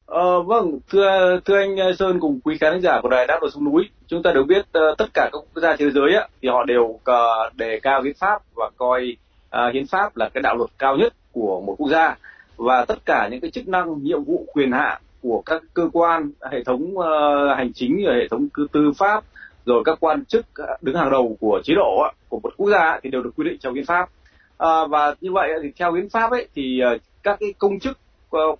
Ờ, 0.07 0.43
vâng, 0.43 0.79
thưa 0.91 1.41
thưa 1.45 1.59
anh 1.59 1.77
ờ, 1.77 1.93
Sơn 1.93 2.21
cùng 2.21 2.41
quý 2.45 2.59
khán 2.59 2.81
giả 2.81 3.01
của 3.03 3.09
đài 3.09 3.27
Đáp 3.27 3.39
ở 3.41 3.49
Sông 3.55 3.65
Núi, 3.65 3.89
chúng 4.07 4.23
ta 4.23 4.33
đều 4.33 4.45
biết 4.45 4.67
uh, 4.79 4.99
tất 4.99 5.07
cả 5.15 5.31
các 5.33 5.39
quốc 5.39 5.63
gia 5.63 5.77
thế 5.77 5.91
giới 5.91 6.15
á, 6.15 6.29
thì 6.43 6.49
họ 6.49 6.65
đều 6.65 6.83
uh, 6.83 7.01
đề 7.55 7.81
cao 7.83 8.03
hiến 8.03 8.15
pháp 8.21 8.43
và 8.55 8.71
coi 8.77 9.17
hiến 9.75 9.87
pháp 9.87 10.17
là 10.17 10.29
cái 10.35 10.43
đạo 10.43 10.57
luật 10.57 10.71
cao 10.79 10.97
nhất 10.97 11.15
của 11.35 11.61
một 11.61 11.75
quốc 11.79 11.89
gia 11.89 12.17
và 12.57 12.85
tất 12.85 12.99
cả 13.05 13.29
những 13.31 13.41
cái 13.41 13.51
chức 13.51 13.69
năng 13.69 14.03
nhiệm 14.03 14.25
vụ 14.25 14.47
quyền 14.53 14.73
hạn 14.73 15.03
của 15.23 15.43
các 15.47 15.63
cơ 15.75 15.89
quan 15.93 16.33
hệ 16.53 16.65
thống 16.65 16.99
uh, 16.99 17.05
hành 17.57 17.73
chính 17.75 17.97
hệ 17.97 18.29
thống 18.31 18.49
tư 18.73 18.93
pháp 18.99 19.25
rồi 19.67 19.83
các 19.85 19.99
quan 20.01 20.25
chức 20.25 20.47
ờ, 20.55 20.77
đứng 20.83 20.97
hàng 20.97 21.11
đầu 21.11 21.37
của 21.41 21.61
chế 21.65 21.75
độ 21.77 22.03
của 22.29 22.41
một 22.43 22.53
quốc 22.57 22.71
gia 22.71 23.01
thì 23.03 23.11
đều 23.11 23.23
được 23.23 23.31
quy 23.37 23.45
định 23.45 23.59
trong 23.61 23.75
hiến 23.75 23.87
pháp. 23.87 24.09
À, 24.59 24.87
và 24.91 25.15
như 25.21 25.33
vậy 25.33 25.49
thì 25.63 25.69
theo 25.77 25.93
hiến 25.93 26.09
pháp 26.09 26.31
ấy 26.31 26.49
thì 26.55 26.81
các 27.23 27.37
cái 27.41 27.55
công 27.59 27.79
chức 27.79 27.99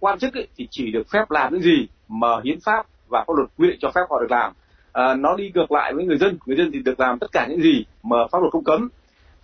quan 0.01 0.19
chức 0.19 0.35
ấy, 0.35 0.49
thì 0.57 0.69
chỉ 0.71 0.91
được 0.91 1.09
phép 1.13 1.31
làm 1.31 1.53
những 1.53 1.63
gì 1.63 1.89
mà 2.09 2.29
hiến 2.45 2.59
pháp 2.61 2.87
và 3.09 3.25
pháp 3.27 3.33
luật 3.37 3.49
quy 3.59 3.69
định 3.69 3.79
cho 3.81 3.91
phép 3.95 4.01
họ 4.11 4.21
được 4.21 4.31
làm. 4.31 4.53
À, 4.93 5.15
nó 5.15 5.37
đi 5.37 5.51
ngược 5.55 5.73
lại 5.73 5.93
với 5.95 6.05
người 6.05 6.19
dân 6.19 6.39
người 6.47 6.57
dân 6.57 6.71
thì 6.73 6.79
được 6.79 7.01
làm 7.01 7.19
tất 7.19 7.27
cả 7.33 7.47
những 7.51 7.63
gì 7.63 7.85
mà 8.03 8.17
pháp 8.33 8.39
luật 8.39 8.53
không 8.53 8.65
cấm 8.65 8.89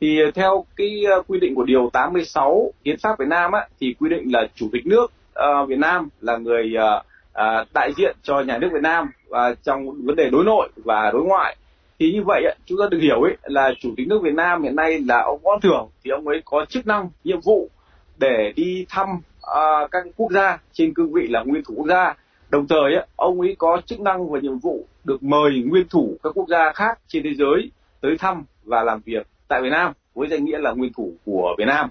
thì 0.01 0.21
ờ, 0.21 0.31
theo 0.35 0.65
cái 0.77 1.03
ờ, 1.11 1.23
quy 1.29 1.41
định 1.41 1.55
của 1.55 1.65
điều 1.65 1.91
86 1.93 2.73
hiến 2.85 2.97
pháp 2.99 3.19
Việt 3.19 3.29
Nam 3.29 3.53
á, 3.53 3.69
thì 3.81 3.95
quy 4.01 4.11
định 4.11 4.33
là 4.33 4.49
chủ 4.55 4.69
tịch 4.73 4.87
nước 4.87 5.13
uh, 5.39 5.69
Việt 5.69 5.79
Nam 5.79 6.09
là 6.21 6.37
người 6.37 6.75
uh, 6.77 7.05
uh, 7.31 7.69
đại 7.75 7.93
diện 7.97 8.17
cho 8.23 8.41
nhà 8.41 8.59
nước 8.59 8.69
Việt 8.73 8.83
Nam 8.83 9.11
và 9.29 9.55
trong 9.63 10.07
vấn 10.07 10.17
đề 10.17 10.31
đối 10.31 10.45
nội 10.45 10.69
và 10.77 11.11
đối 11.13 11.23
ngoại. 11.23 11.57
Thì 11.99 12.13
như 12.13 12.23
vậy 12.27 12.55
chúng 12.67 12.79
ta 12.79 12.85
được 12.91 12.99
hiểu 13.03 13.23
ấy 13.23 13.37
là 13.43 13.71
chủ 13.81 13.91
tịch 13.97 14.09
nước 14.09 14.21
Việt 14.23 14.35
Nam 14.35 14.63
hiện 14.63 14.77
nay 14.77 14.99
là 15.09 15.23
ông 15.23 15.41
Võ 15.43 15.59
Thưởng. 15.63 15.89
Thì 16.05 16.11
ông 16.11 16.29
ấy 16.29 16.43
có 16.45 16.65
chức 16.69 16.87
năng 16.87 17.11
nhiệm 17.25 17.41
vụ 17.41 17.69
để 18.19 18.53
đi 18.57 18.87
thăm 18.89 19.09
uh, 19.15 19.91
các 19.91 20.05
quốc 20.17 20.33
gia 20.33 20.59
trên 20.73 20.95
cương 20.95 21.13
vị 21.13 21.27
là 21.29 21.43
nguyên 21.43 21.63
thủ 21.65 21.75
quốc 21.77 21.87
gia. 21.87 22.15
Đồng 22.51 22.67
thời 22.67 22.95
ấy, 22.95 23.07
ông 23.17 23.41
ấy 23.41 23.55
có 23.59 23.81
chức 23.87 24.01
năng 24.01 24.31
và 24.31 24.41
nhiệm 24.41 24.59
vụ 24.59 24.87
được 25.05 25.23
mời 25.23 25.63
nguyên 25.67 25.89
thủ 25.89 26.17
các 26.23 26.31
quốc 26.35 26.49
gia 26.49 26.73
khác 26.73 26.99
trên 27.09 27.23
thế 27.23 27.31
giới 27.35 27.71
tới 28.01 28.17
thăm 28.19 28.45
và 28.65 28.83
làm 28.83 29.01
việc 29.05 29.27
tại 29.51 29.63
Việt 29.63 29.69
Nam 29.71 29.93
với 30.15 30.29
danh 30.29 30.45
nghĩa 30.45 30.59
là 30.59 30.73
nguyên 30.73 30.93
thủ 30.93 31.13
của 31.25 31.55
Việt 31.59 31.65
Nam. 31.65 31.89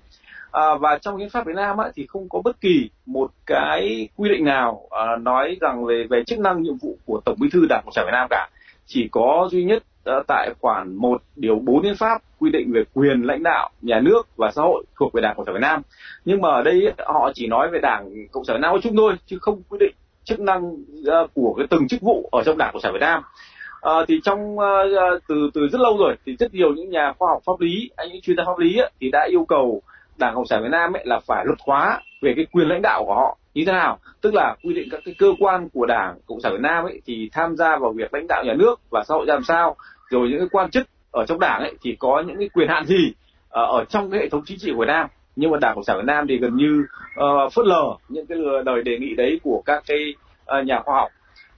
À, 0.52 0.76
và 0.80 0.98
trong 1.02 1.18
hiến 1.18 1.30
pháp 1.30 1.46
Việt 1.46 1.56
Nam 1.56 1.78
á, 1.78 1.90
thì 1.96 2.06
không 2.08 2.30
có 2.30 2.42
bất 2.44 2.62
kỳ 2.62 2.90
một 3.06 3.32
cái 3.46 4.08
quy 4.16 4.30
định 4.30 4.46
nào 4.46 4.82
à, 4.90 5.16
nói 5.22 5.58
rằng 5.62 5.86
về 5.86 6.06
về 6.10 6.24
chức 6.24 6.40
năng 6.40 6.62
nhiệm 6.62 6.78
vụ 6.82 6.98
của 7.06 7.22
Tổng 7.26 7.38
Bí 7.42 7.50
thư 7.54 7.66
Đảng 7.70 7.82
Cộng 7.86 7.94
sản 7.94 8.06
Việt 8.06 8.12
Nam 8.12 8.28
cả. 8.30 8.50
Chỉ 8.86 9.08
có 9.12 9.48
duy 9.52 9.64
nhất 9.64 9.84
à, 10.06 10.14
tại 10.28 10.50
khoản 10.62 10.96
1 10.96 11.22
điều 11.36 11.60
4 11.60 11.84
hiến 11.84 11.96
pháp 11.96 12.22
quy 12.40 12.52
định 12.52 12.72
về 12.74 12.84
quyền 12.94 13.22
lãnh 13.22 13.44
đạo 13.44 13.70
nhà 13.82 14.00
nước 14.00 14.28
và 14.38 14.52
xã 14.52 14.62
hội 14.62 14.84
thuộc 15.00 15.14
về 15.14 15.22
Đảng 15.22 15.36
Cộng 15.38 15.46
sản 15.46 15.54
Việt 15.54 15.62
Nam. 15.62 15.82
Nhưng 16.26 16.42
mà 16.42 16.50
ở 16.50 16.64
đây 16.64 16.94
họ 16.98 17.32
chỉ 17.34 17.48
nói 17.48 17.70
về 17.72 17.80
Đảng 17.82 18.12
Cộng 18.32 18.46
sản 18.46 18.56
Việt 18.56 18.62
Nam 18.62 18.72
nói 18.72 18.80
chung 18.84 18.96
thôi 18.98 19.14
chứ 19.26 19.38
không 19.42 19.62
quy 19.70 19.78
định 19.80 19.96
chức 20.24 20.40
năng 20.40 20.72
uh, 20.74 21.34
của 21.34 21.54
cái 21.58 21.68
từng 21.70 21.88
chức 21.88 22.02
vụ 22.02 22.30
ở 22.32 22.44
trong 22.46 22.58
Đảng 22.58 22.74
Cộng 22.74 22.82
sản 22.82 22.94
Việt 22.94 23.02
Nam 23.02 23.24
à, 23.82 23.94
thì 24.08 24.20
trong 24.24 24.60
ờ, 24.60 24.96
ờ, 24.96 25.20
từ 25.28 25.50
từ 25.54 25.68
rất 25.68 25.82
lâu 25.82 25.98
rồi 25.98 26.16
thì 26.26 26.36
rất 26.40 26.54
nhiều 26.54 26.74
những 26.74 26.90
nhà 26.90 27.14
khoa 27.20 27.30
học 27.32 27.42
pháp 27.46 27.60
lý 27.60 27.90
anh 27.96 28.10
những 28.12 28.22
chuyên 28.22 28.38
gia 28.38 28.44
pháp 28.46 28.58
lý 28.58 28.78
ấy, 28.78 28.92
thì 29.00 29.12
đã 29.12 29.28
yêu 29.30 29.46
cầu 29.46 29.82
Đảng 30.18 30.36
Cộng 30.36 30.48
sản 30.48 30.64
Việt 30.64 30.70
Nam 30.72 30.94
ấy 30.94 31.06
là 31.06 31.20
phải 31.28 31.46
luật 31.46 31.60
hóa 31.66 32.02
về 32.22 32.34
cái 32.36 32.46
quyền 32.52 32.68
lãnh 32.68 32.82
đạo 32.82 33.04
của 33.06 33.14
họ 33.14 33.38
như 33.54 33.64
thế 33.66 33.72
nào. 33.72 34.00
Tức 34.22 34.34
là 34.34 34.56
quy 34.64 34.74
định 34.74 34.88
các 34.92 35.02
cái 35.06 35.16
cơ 35.18 35.28
quan 35.40 35.70
của 35.74 35.86
Đảng 35.86 36.16
Cộng 36.28 36.42
sản 36.42 36.52
Việt 36.52 36.62
Nam 36.62 36.84
ấy 36.86 37.02
thì 37.06 37.30
tham 37.34 37.56
gia 37.56 37.78
vào 37.78 37.92
việc 37.92 38.14
lãnh 38.14 38.28
đạo 38.30 38.44
nhà 38.46 38.54
nước 38.54 38.76
và 38.92 39.04
xã 39.08 39.16
hội 39.16 39.26
ra 39.26 39.34
làm 39.34 39.44
sao. 39.44 39.76
Rồi 40.10 40.30
những 40.30 40.40
cái 40.40 40.48
quan 40.52 40.72
chức 40.72 40.88
ở 41.12 41.26
trong 41.26 41.40
đảng 41.40 41.62
ấy 41.62 41.76
thì 41.82 41.96
có 42.00 42.24
những 42.28 42.38
cái 42.40 42.50
quyền 42.50 42.68
hạn 42.70 42.86
gì 42.86 43.14
ở, 43.50 43.66
ở 43.66 43.86
trong 43.86 44.12
cái 44.12 44.20
hệ 44.20 44.30
thống 44.30 44.42
chính 44.46 44.58
trị 44.60 44.72
của 44.72 44.80
Việt 44.80 44.88
Nam 44.88 45.08
nhưng 45.36 45.52
mà 45.52 45.58
Đảng 45.62 45.76
Cộng 45.76 45.84
sản 45.84 45.98
Việt 45.98 46.06
Nam 46.06 46.26
thì 46.30 46.38
gần 46.38 46.56
như 46.56 46.86
uh, 47.20 47.54
phớt 47.54 47.66
lờ 47.66 47.84
những 48.10 48.26
cái 48.26 48.38
lời 48.66 48.84
đề 48.84 49.00
nghị 49.00 49.16
đấy 49.16 49.40
của 49.44 49.62
các 49.66 49.84
cái 49.88 50.14
uh, 50.60 50.66
nhà 50.66 50.82
khoa 50.86 50.96
học. 50.96 51.10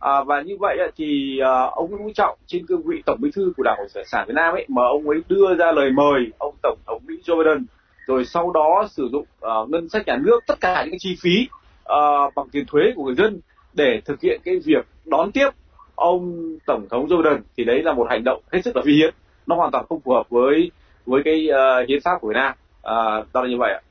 À, 0.01 0.23
và 0.23 0.41
như 0.41 0.57
vậy 0.59 0.77
thì 0.97 1.39
uh, 1.41 1.73
ông 1.73 1.89
Nguyễn 1.89 2.03
Phú 2.03 2.11
Trọng 2.15 2.37
trên 2.47 2.65
cương 2.65 2.81
vị 2.85 3.01
tổng 3.05 3.21
bí 3.21 3.31
thư 3.35 3.53
của 3.57 3.63
Đảng 3.63 3.77
Cộng 3.77 4.05
sản 4.05 4.25
Việt 4.27 4.33
Nam 4.35 4.53
ấy 4.53 4.65
mà 4.67 4.81
ông 4.83 5.09
ấy 5.09 5.21
đưa 5.29 5.55
ra 5.55 5.71
lời 5.71 5.91
mời 5.91 6.31
ông 6.37 6.55
tổng 6.63 6.77
thống 6.87 7.01
Mỹ 7.07 7.15
Joe 7.25 7.37
Biden 7.37 7.65
rồi 8.07 8.25
sau 8.25 8.51
đó 8.51 8.87
sử 8.91 9.09
dụng 9.11 9.25
uh, 9.61 9.69
ngân 9.69 9.89
sách 9.89 10.07
nhà 10.07 10.17
nước 10.17 10.39
tất 10.47 10.61
cả 10.61 10.85
những 10.85 10.99
chi 10.99 11.17
phí 11.21 11.47
uh, 11.83 12.35
bằng 12.35 12.49
tiền 12.51 12.65
thuế 12.65 12.81
của 12.95 13.03
người 13.03 13.15
dân 13.15 13.39
để 13.73 14.01
thực 14.05 14.21
hiện 14.21 14.41
cái 14.43 14.59
việc 14.65 14.85
đón 15.05 15.31
tiếp 15.31 15.49
ông 15.95 16.43
tổng 16.65 16.87
thống 16.89 17.07
Joe 17.07 17.23
Biden 17.23 17.41
thì 17.57 17.63
đấy 17.63 17.83
là 17.83 17.93
một 17.93 18.07
hành 18.09 18.23
động 18.23 18.41
hết 18.51 18.61
sức 18.65 18.75
là 18.75 18.81
vi 18.85 18.93
hiến 18.93 19.13
nó 19.47 19.55
hoàn 19.55 19.71
toàn 19.71 19.85
không 19.89 19.99
phù 19.99 20.11
hợp 20.11 20.29
với 20.29 20.71
với 21.05 21.21
cái 21.25 21.47
uh, 21.49 21.89
hiến 21.89 21.99
pháp 22.03 22.21
của 22.21 22.27
Việt 22.27 22.35
Nam 22.35 22.53
uh, 22.79 23.33
đó 23.33 23.41
là 23.41 23.49
như 23.49 23.57
vậy 23.57 23.73
ạ. 23.73 23.81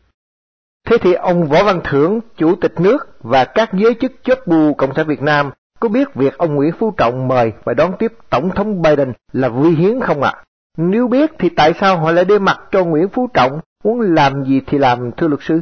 Thế 0.86 0.98
thì 0.98 1.12
ông 1.12 1.48
Võ 1.48 1.64
Văn 1.64 1.80
Thưởng, 1.84 2.20
Chủ 2.36 2.54
tịch 2.60 2.72
nước 2.80 2.98
và 3.20 3.44
các 3.44 3.70
giới 3.72 3.94
chức 3.94 4.12
chóp 4.22 4.46
bu 4.46 4.74
Cộng 4.74 4.94
sản 4.94 5.06
Việt 5.08 5.22
Nam 5.22 5.50
có 5.80 5.88
biết 5.88 6.14
việc 6.14 6.38
ông 6.38 6.54
Nguyễn 6.54 6.72
Phú 6.78 6.94
Trọng 6.96 7.28
mời 7.28 7.52
và 7.64 7.74
đón 7.74 7.92
tiếp 7.98 8.12
Tổng 8.30 8.50
thống 8.50 8.82
Biden 8.82 9.12
là 9.32 9.48
vi 9.48 9.70
hiến 9.70 10.00
không 10.00 10.22
ạ? 10.22 10.32
À? 10.36 10.42
Nếu 10.76 11.08
biết 11.08 11.30
thì 11.38 11.48
tại 11.48 11.72
sao 11.80 11.96
họ 11.96 12.12
lại 12.12 12.24
đưa 12.24 12.38
mặt 12.38 12.60
cho 12.72 12.84
Nguyễn 12.84 13.08
Phú 13.08 13.28
Trọng, 13.34 13.60
muốn 13.84 14.00
làm 14.00 14.44
gì 14.44 14.60
thì 14.66 14.78
làm 14.78 15.10
thưa 15.16 15.28
luật 15.28 15.40
sư? 15.42 15.60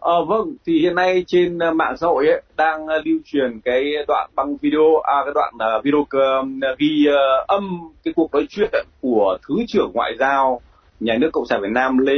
Ờ 0.00 0.24
vâng, 0.24 0.56
thì 0.66 0.80
hiện 0.80 0.94
nay 0.94 1.24
trên 1.26 1.58
ờ, 1.58 1.70
mạng 1.70 1.96
xã 1.96 2.06
hội 2.06 2.26
ấy, 2.26 2.42
đang 2.56 2.86
ờ, 2.86 3.02
lưu 3.04 3.18
truyền 3.24 3.60
cái 3.64 3.92
đoạn 4.08 4.30
băng 4.34 4.56
video, 4.56 5.00
à 5.02 5.14
cái 5.24 5.34
đoạn 5.34 5.54
uh, 5.54 5.84
video 5.84 6.00
uh, 6.00 6.78
ghi 6.78 7.06
uh, 7.08 7.46
âm 7.46 7.78
cái 8.04 8.14
cuộc 8.16 8.34
nói 8.34 8.46
chuyện 8.50 8.86
của 9.00 9.38
Thứ 9.48 9.54
trưởng 9.68 9.90
Ngoại 9.94 10.12
giao 10.18 10.60
Nhà 11.00 11.16
nước 11.20 11.30
Cộng 11.32 11.46
sản 11.46 11.60
Việt 11.62 11.72
Nam 11.72 11.98
Lê 11.98 12.14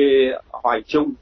Hoài 0.50 0.82
Trung 0.86 1.12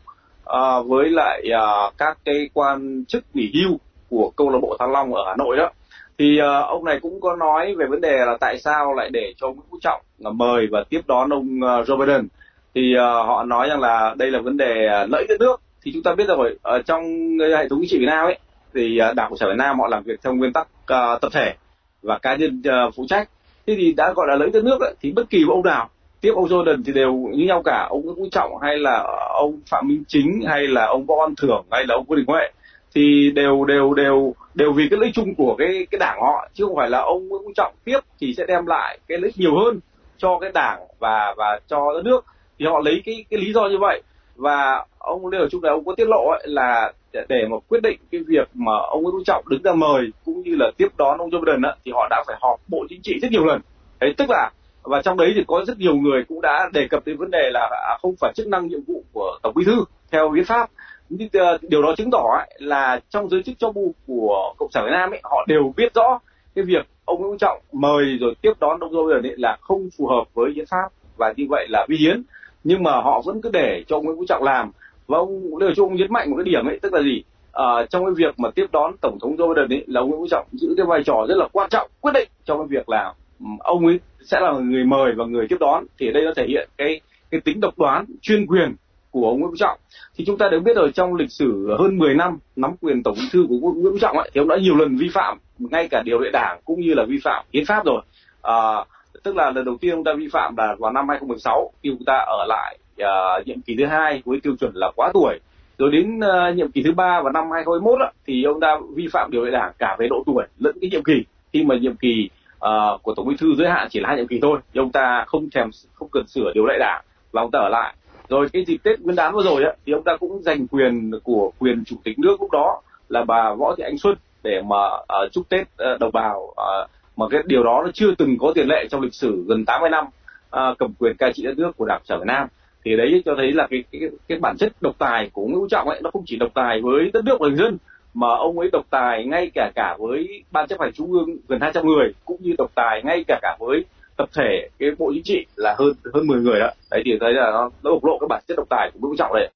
uh, 0.51 0.87
với 0.87 1.11
lại 1.11 1.43
uh, 1.49 1.95
các 1.99 2.19
cái 2.25 2.49
quan 2.55 3.05
chức 3.09 3.25
nghỉ 3.35 3.53
hưu 3.55 3.79
của 4.11 4.31
câu 4.37 4.51
lạc 4.51 4.59
bộ 4.63 4.77
Thăng 4.79 4.93
Long 4.93 5.15
ở 5.15 5.25
Hà 5.27 5.37
Nội 5.37 5.57
đó. 5.57 5.71
Thì 6.19 6.39
uh, 6.41 6.69
ông 6.69 6.85
này 6.85 6.99
cũng 7.03 7.21
có 7.21 7.37
nói 7.37 7.75
về 7.75 7.87
vấn 7.87 8.01
đề 8.01 8.17
là 8.27 8.37
tại 8.41 8.59
sao 8.59 8.95
lại 8.95 9.11
để 9.11 9.35
cho 9.37 9.47
Nguyễn 9.47 9.67
Phú 9.71 9.79
Trọng 9.81 10.01
là 10.19 10.31
mời 10.31 10.67
và 10.71 10.85
tiếp 10.89 11.01
đón 11.07 11.31
ông 11.31 11.61
uh, 11.61 11.89
Joe 11.89 11.97
Biden. 11.97 12.29
Thì 12.75 12.95
uh, 12.97 13.27
họ 13.27 13.45
nói 13.45 13.69
rằng 13.69 13.81
là 13.81 14.15
đây 14.19 14.31
là 14.31 14.41
vấn 14.41 14.57
đề 14.57 14.89
lợi 15.09 15.27
đất 15.29 15.41
nước. 15.41 15.61
Thì 15.83 15.93
chúng 15.95 16.03
ta 16.03 16.15
biết 16.15 16.29
rồi 16.29 16.59
ở 16.63 16.83
trong 16.83 17.03
hệ 17.39 17.69
thống 17.69 17.79
chính 17.81 17.89
trị 17.89 17.99
Việt 17.99 18.07
Nam 18.07 18.27
ấy 18.27 18.39
thì 18.75 18.99
uh, 19.11 19.17
Đảng 19.17 19.29
Cộng 19.29 19.39
sản 19.39 19.49
Việt 19.49 19.59
Nam 19.59 19.81
họ 19.81 19.89
làm 19.89 20.03
việc 20.03 20.21
theo 20.23 20.35
nguyên 20.35 20.53
tắc 20.53 20.67
uh, 20.67 21.21
tập 21.21 21.33
thể 21.33 21.55
và 22.03 22.19
cá 22.19 22.37
nhân 22.37 22.63
uh, 22.69 22.95
phụ 22.97 23.05
trách. 23.09 23.29
Thế 23.67 23.75
thì 23.79 23.93
đã 23.93 24.13
gọi 24.13 24.27
là 24.29 24.35
lợi 24.35 24.51
đất 24.53 24.65
nước 24.65 24.81
ấy, 24.81 24.95
thì 25.03 25.13
bất 25.13 25.31
kỳ 25.31 25.45
ông 25.49 25.63
nào 25.63 25.89
tiếp 26.21 26.33
ông 26.35 26.45
Jordan 26.45 26.83
thì 26.87 26.93
đều 26.93 27.13
như 27.13 27.45
nhau 27.47 27.63
cả. 27.65 27.87
Ông 27.91 28.03
Nguyễn 28.03 28.17
Phú 28.17 28.27
Trọng 28.31 28.59
hay 28.63 28.79
là 28.79 29.07
ông 29.35 29.61
Phạm 29.71 29.89
Minh 29.89 30.05
Chính 30.09 30.43
hay 30.47 30.67
là 30.67 30.87
ông 30.87 31.07
Võ 31.07 31.15
Văn 31.21 31.35
Thưởng 31.37 31.65
hay 31.71 31.85
là 31.89 31.95
ông 31.95 32.05
Vương 32.05 32.19
Đình 32.19 32.27
Huệ 32.29 32.51
thì 32.97 33.31
đều 33.35 33.65
đều 33.65 33.95
đều 33.95 34.35
đều 34.55 34.73
vì 34.73 34.89
cái 34.91 34.99
lợi 34.99 35.11
chung 35.15 35.35
của 35.35 35.55
cái 35.59 35.87
cái 35.91 35.99
đảng 35.99 36.19
họ 36.21 36.49
chứ 36.55 36.65
không 36.65 36.77
phải 36.77 36.91
là 36.91 36.99
ông 36.99 37.29
Nguyễn 37.29 37.43
Phú 37.45 37.53
Trọng 37.57 37.75
tiếp 37.85 37.99
thì 38.21 38.35
sẽ 38.37 38.45
đem 38.49 38.67
lại 38.67 38.99
cái 39.09 39.19
lợi 39.19 39.33
nhiều 39.37 39.57
hơn 39.57 39.81
cho 40.17 40.39
cái 40.39 40.51
đảng 40.55 40.81
và 40.99 41.35
và 41.37 41.61
cho 41.67 41.93
đất 41.95 42.03
nước. 42.05 42.25
Thì 42.59 42.67
họ 42.67 42.81
lấy 42.85 43.03
cái 43.05 43.25
cái 43.31 43.41
lý 43.41 43.53
do 43.53 43.69
như 43.69 43.79
vậy. 43.81 44.03
Và 44.37 44.87
ông 44.99 45.27
Lê 45.27 45.39
Hoài 45.39 45.49
Trung 45.51 45.63
này 45.63 45.73
ông 45.73 45.85
có 45.85 45.95
tiết 45.97 46.09
lộ 46.09 46.29
ấy 46.31 46.43
là 46.45 46.93
để, 47.13 47.25
để 47.29 47.47
mà 47.51 47.57
quyết 47.69 47.83
định 47.83 47.99
cái 48.11 48.21
việc 48.27 48.49
mà 48.55 48.73
ông 48.91 49.03
Nguyễn 49.03 49.13
Phú 49.13 49.23
Trọng 49.27 49.49
đứng 49.49 49.63
ra 49.63 49.73
mời 49.73 50.11
cũng 50.25 50.43
như 50.43 50.57
là 50.57 50.71
tiếp 50.77 50.89
đón 50.99 51.19
ông 51.19 51.31
Joe 51.31 51.45
Biden 51.45 51.63
ấy, 51.63 51.75
thì 51.85 51.93
họ 51.95 52.07
đã 52.11 52.25
phải 52.27 52.37
họp 52.41 52.61
bộ 52.69 52.87
chính 52.89 53.01
trị 53.03 53.19
rất 53.23 53.31
nhiều 53.31 53.45
lần. 53.45 53.61
Đấy 54.01 54.15
tức 54.17 54.31
là 54.31 54.51
và 54.83 55.03
trong 55.03 55.17
đấy 55.17 55.33
thì 55.35 55.45
có 55.47 55.65
rất 55.67 55.79
nhiều 55.79 55.95
người 55.95 56.25
cũng 56.29 56.41
đã 56.41 56.71
đề 56.73 56.89
cập 56.91 57.07
đến 57.07 57.17
vấn 57.17 57.31
đề 57.31 57.51
là 57.53 57.61
à, 57.61 57.99
không 58.03 58.15
phải 58.21 58.33
chức 58.35 58.47
năng 58.47 58.67
nhiệm 58.67 58.81
vụ 58.87 59.03
của 59.13 59.39
tổng 59.43 59.55
bí 59.55 59.65
thư 59.65 59.85
theo 60.11 60.33
hiến 60.33 60.45
pháp 60.45 60.71
nhưng 61.09 61.29
ờ, 61.33 61.59
điều 61.63 61.83
đó 61.83 61.95
chứng 61.97 62.11
tỏ 62.11 62.25
là 62.59 63.01
trong 63.11 63.29
giới 63.29 63.43
chức 63.43 63.55
cho 63.59 63.73
bu 63.73 63.95
của 64.07 64.55
cộng 64.59 64.71
sản 64.71 64.85
việt 64.85 64.93
nam 64.93 65.11
ấy 65.11 65.21
họ 65.25 65.45
đều 65.49 65.73
biết 65.77 65.95
rõ 65.95 66.19
cái 66.55 66.65
việc 66.65 66.87
ông 67.05 67.23
nguyễn 67.23 67.39
trọng 67.39 67.61
mời 67.73 68.19
rồi 68.21 68.35
tiếp 68.43 68.53
đón 68.61 68.81
ông 68.81 68.93
joe 68.93 69.09
biden 69.09 69.31
ấy 69.31 69.37
là 69.37 69.57
không 69.61 69.89
phù 69.99 70.07
hợp 70.07 70.25
với 70.35 70.53
hiến 70.55 70.67
pháp 70.67 70.89
và 71.17 71.35
như 71.37 71.47
vậy 71.49 71.67
là 71.69 71.87
vi 71.89 71.97
hiến. 71.97 72.23
Nhưng 72.65 72.83
mà 72.83 72.93
họ 72.93 73.23
vẫn 73.25 73.41
cứ 73.43 73.51
để 73.53 73.85
cho 73.89 73.97
ông 73.97 74.05
nguyễn 74.05 74.17
phú 74.17 74.25
trọng 74.29 74.43
làm. 74.43 74.71
Và 75.07 75.19
ông 75.19 75.57
lê 75.57 75.67
trung 75.77 75.95
nhấn 75.95 76.13
mạnh 76.13 76.31
một 76.31 76.37
cái 76.37 76.45
điểm 76.45 76.67
ấy 76.67 76.79
tức 76.83 76.93
là 76.93 77.03
gì? 77.03 77.23
À, 77.53 77.65
trong 77.91 78.05
cái 78.05 78.15
việc 78.17 78.39
mà 78.39 78.51
tiếp 78.55 78.67
đón 78.73 78.97
tổng 79.01 79.19
thống 79.21 79.37
joe 79.37 79.55
biden 79.55 79.79
ấy 79.79 79.85
là 79.87 80.01
ông 80.01 80.11
nguyễn 80.11 80.21
phú 80.21 80.27
trọng 80.31 80.47
giữ 80.53 80.75
cái 80.77 80.87
vai 80.87 81.03
trò 81.05 81.27
rất 81.29 81.35
là 81.37 81.49
quan 81.53 81.71
trọng 81.71 81.91
quyết 82.01 82.13
định 82.15 82.29
trong 82.45 82.59
cái 82.59 82.67
việc 82.71 82.89
là 82.89 83.13
ừ, 83.41 83.47
ông 83.59 83.87
ấy 83.87 84.01
sẽ 84.25 84.41
là 84.41 84.53
người 84.53 84.85
mời 84.85 85.13
và 85.17 85.25
người 85.25 85.47
tiếp 85.49 85.57
đón. 85.61 85.85
Thì 85.99 86.13
đây 86.13 86.25
nó 86.25 86.33
thể 86.37 86.47
hiện 86.49 86.69
cái 86.77 87.01
cái 87.31 87.41
tính 87.41 87.61
độc 87.61 87.79
đoán 87.79 88.05
chuyên 88.23 88.47
quyền 88.47 88.75
của 89.21 89.29
ông 89.29 89.41
Nguyễn 89.41 89.51
Phú 89.51 89.57
Trọng. 89.59 89.79
Thì 90.17 90.25
chúng 90.25 90.39
ta 90.39 90.49
đều 90.49 90.61
biết 90.61 90.77
rồi 90.77 90.93
trong 90.95 91.15
lịch 91.15 91.31
sử 91.31 91.77
hơn 91.79 91.99
10 91.99 92.15
năm 92.15 92.39
nắm 92.57 92.77
quyền 92.81 93.03
tổng 93.03 93.15
bí 93.19 93.29
thư 93.33 93.47
của 93.49 93.57
Nguyễn 93.57 93.93
Phú 93.93 93.99
Trọng 94.01 94.19
ấy, 94.19 94.31
thì 94.35 94.39
ông 94.39 94.49
đã 94.49 94.57
nhiều 94.57 94.77
lần 94.77 94.97
vi 94.97 95.09
phạm 95.15 95.39
ngay 95.59 95.89
cả 95.89 96.03
điều 96.05 96.19
lệ 96.19 96.31
đảng 96.33 96.61
cũng 96.65 96.81
như 96.81 96.95
là 96.95 97.05
vi 97.09 97.19
phạm 97.25 97.45
hiến 97.53 97.65
pháp 97.65 97.85
rồi. 97.85 98.03
À, 98.43 98.85
tức 99.23 99.37
là 99.37 99.51
lần 99.51 99.65
đầu 99.65 99.77
tiên 99.81 99.95
ông 99.95 100.05
ta 100.05 100.13
vi 100.19 100.29
phạm 100.33 100.57
là 100.57 100.77
vào 100.79 100.93
năm 100.93 101.09
2016 101.09 101.73
khi 101.83 101.91
ông 101.91 102.05
ta 102.07 102.17
ở 102.19 102.45
lại 102.49 102.79
uh, 103.03 103.47
nhiệm 103.47 103.61
kỳ 103.61 103.77
thứ 103.79 103.87
hai 103.87 104.23
với 104.25 104.41
tiêu 104.41 104.57
chuẩn 104.61 104.73
là 104.75 104.91
quá 104.97 105.11
tuổi. 105.15 105.39
Rồi 105.79 105.91
đến 105.91 106.19
uh, 106.19 106.57
nhiệm 106.57 106.71
kỳ 106.71 106.83
thứ 106.83 106.93
ba 106.93 107.21
vào 107.23 107.33
năm 107.33 107.45
2021 107.53 108.01
á, 108.01 108.13
thì 108.27 108.45
ông 108.45 108.61
ta 108.61 108.79
vi 108.95 109.09
phạm 109.13 109.31
điều 109.31 109.45
lệ 109.45 109.51
đảng 109.51 109.73
cả 109.79 109.97
về 109.99 110.09
độ 110.11 110.23
tuổi 110.27 110.45
lẫn 110.59 110.77
cái 110.81 110.91
nhiệm 110.91 111.05
kỳ. 111.05 111.25
Khi 111.53 111.65
mà 111.65 111.77
nhiệm 111.77 111.97
kỳ 111.97 112.31
uh, 112.57 113.03
của 113.03 113.15
tổng 113.15 113.29
bí 113.29 113.37
thư 113.39 113.55
giới 113.55 113.69
hạn 113.69 113.89
chỉ 113.91 114.01
là 114.01 114.09
hai 114.09 114.17
nhiệm 114.17 114.27
kỳ 114.27 114.39
thôi 114.43 114.59
thì 114.75 114.81
ông 114.81 114.93
ta 114.93 115.25
không 115.27 115.51
thèm 115.51 115.71
không 115.95 116.09
cần 116.13 116.27
sửa 116.27 116.53
điều 116.55 116.67
lệ 116.67 116.77
đảng 116.79 117.05
và 117.33 117.43
ông 117.43 117.51
ta 117.51 117.59
ở 117.59 117.69
lại 117.69 117.95
rồi 118.29 118.49
cái 118.53 118.65
dịp 118.65 118.77
tết 118.83 119.01
nguyên 119.01 119.17
đán 119.17 119.35
vừa 119.35 119.43
rồi 119.43 119.65
á 119.65 119.73
thì 119.87 119.93
ông 119.93 120.05
ta 120.05 120.17
cũng 120.17 120.43
giành 120.43 120.67
quyền 120.67 121.11
của 121.25 121.53
quyền 121.59 121.85
chủ 121.87 121.97
tịch 122.05 122.19
nước 122.19 122.41
lúc 122.41 122.51
đó 122.51 122.83
là 123.09 123.25
bà 123.25 123.55
võ 123.55 123.75
thị 123.77 123.85
ánh 123.85 123.99
xuân 123.99 124.17
để 124.43 124.63
mà 124.63 124.87
uh, 124.95 125.33
chúc 125.33 125.49
tết 125.49 125.61
uh, 125.61 126.01
đồng 126.01 126.13
bào 126.13 126.41
uh, 126.41 126.91
mà 127.17 127.27
cái 127.31 127.43
điều 127.47 127.63
đó 127.63 127.83
nó 127.85 127.91
chưa 127.95 128.15
từng 128.15 128.39
có 128.39 128.53
tiền 128.55 128.69
lệ 128.69 128.87
trong 128.91 129.01
lịch 129.01 129.15
sử 129.15 129.45
gần 129.49 129.65
80 129.65 129.91
năm 129.91 130.05
uh, 130.05 130.79
cầm 130.79 130.93
quyền 130.99 131.17
cai 131.17 131.33
trị 131.33 131.43
đất 131.43 131.59
nước 131.59 131.77
của 131.77 131.85
đảng 131.85 132.01
sở 132.05 132.19
việt 132.19 132.27
nam. 132.27 132.49
Thì 132.85 132.97
đấy 132.97 133.23
cho 133.25 133.35
thấy 133.37 133.53
là 133.53 133.67
cái 133.71 133.85
cái 133.93 134.01
cái 134.29 134.39
bản 134.39 134.57
chất 134.57 134.73
độc 134.81 134.95
tài 134.99 135.31
của 135.33 135.43
Nguyễn 135.43 135.55
Phú 135.55 135.67
Trọng 135.71 135.89
ấy 135.89 136.01
nó 136.03 136.11
không 136.11 136.23
chỉ 136.27 136.37
độc 136.37 136.51
tài 136.55 136.81
với 136.81 137.11
đất 137.13 137.25
nước 137.25 137.37
và 137.41 137.49
người 137.49 137.57
dân 137.57 137.79
mà 138.15 138.29
ông 138.29 138.59
ấy 138.59 138.69
độc 138.73 138.87
tài 138.91 139.27
ngay 139.27 139.51
cả 139.55 139.71
cả 139.75 139.97
với 139.99 140.45
ban 140.51 140.69
chấp 140.69 140.81
hành 140.81 140.93
trung 140.93 141.13
ương 141.13 141.37
gần 141.49 141.61
200 141.61 141.87
người 141.87 142.13
cũng 142.25 142.37
như 142.41 142.55
độc 142.59 142.71
tài 142.75 143.03
ngay 143.03 143.25
cả 143.29 143.39
cả 143.43 143.57
với 143.61 143.85
tập 144.17 144.29
thể 144.37 144.69
cái 144.79 144.91
bộ 144.99 145.11
chính 145.15 145.25
trị 145.25 145.47
là 145.57 145.75
hơn 145.79 145.93
hơn 146.15 146.27
10 146.27 146.41
người 146.41 146.61
đó 146.61 146.71
đấy 146.91 147.03
thì 147.05 147.13
thấy 147.21 147.33
là 147.33 147.51
nó 147.51 147.71
nó 147.83 147.91
bộc 147.91 148.05
lộ 148.05 148.19
cái 148.21 148.27
bản 148.29 148.43
chất 148.49 148.55
độc 148.57 148.67
tài 148.71 148.91
của 148.93 148.99
Nguyễn 149.01 149.11
Phú 149.13 149.17
Trọng 149.19 149.35
đấy 149.35 149.51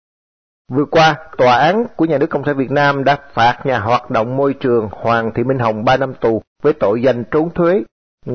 Vừa 0.71 0.85
qua, 0.85 1.17
Tòa 1.37 1.57
án 1.57 1.87
của 1.97 2.05
Nhà 2.05 2.19
nước 2.19 2.31
Cộng 2.31 2.45
sản 2.45 2.57
Việt 2.57 2.71
Nam 2.71 3.05
đã 3.05 3.19
phạt 3.35 3.59
nhà 3.65 3.79
hoạt 3.79 4.11
động 4.11 4.37
môi 4.37 4.55
trường 4.55 4.89
Hoàng 4.93 5.31
Thị 5.35 5.45
Minh 5.45 5.59
Hồng 5.59 5.85
3 5.85 5.97
năm 5.97 6.15
tù 6.15 6.43
với 6.63 6.73
tội 6.73 7.03
danh 7.03 7.25
trốn 7.31 7.51
thuế. 7.55 7.83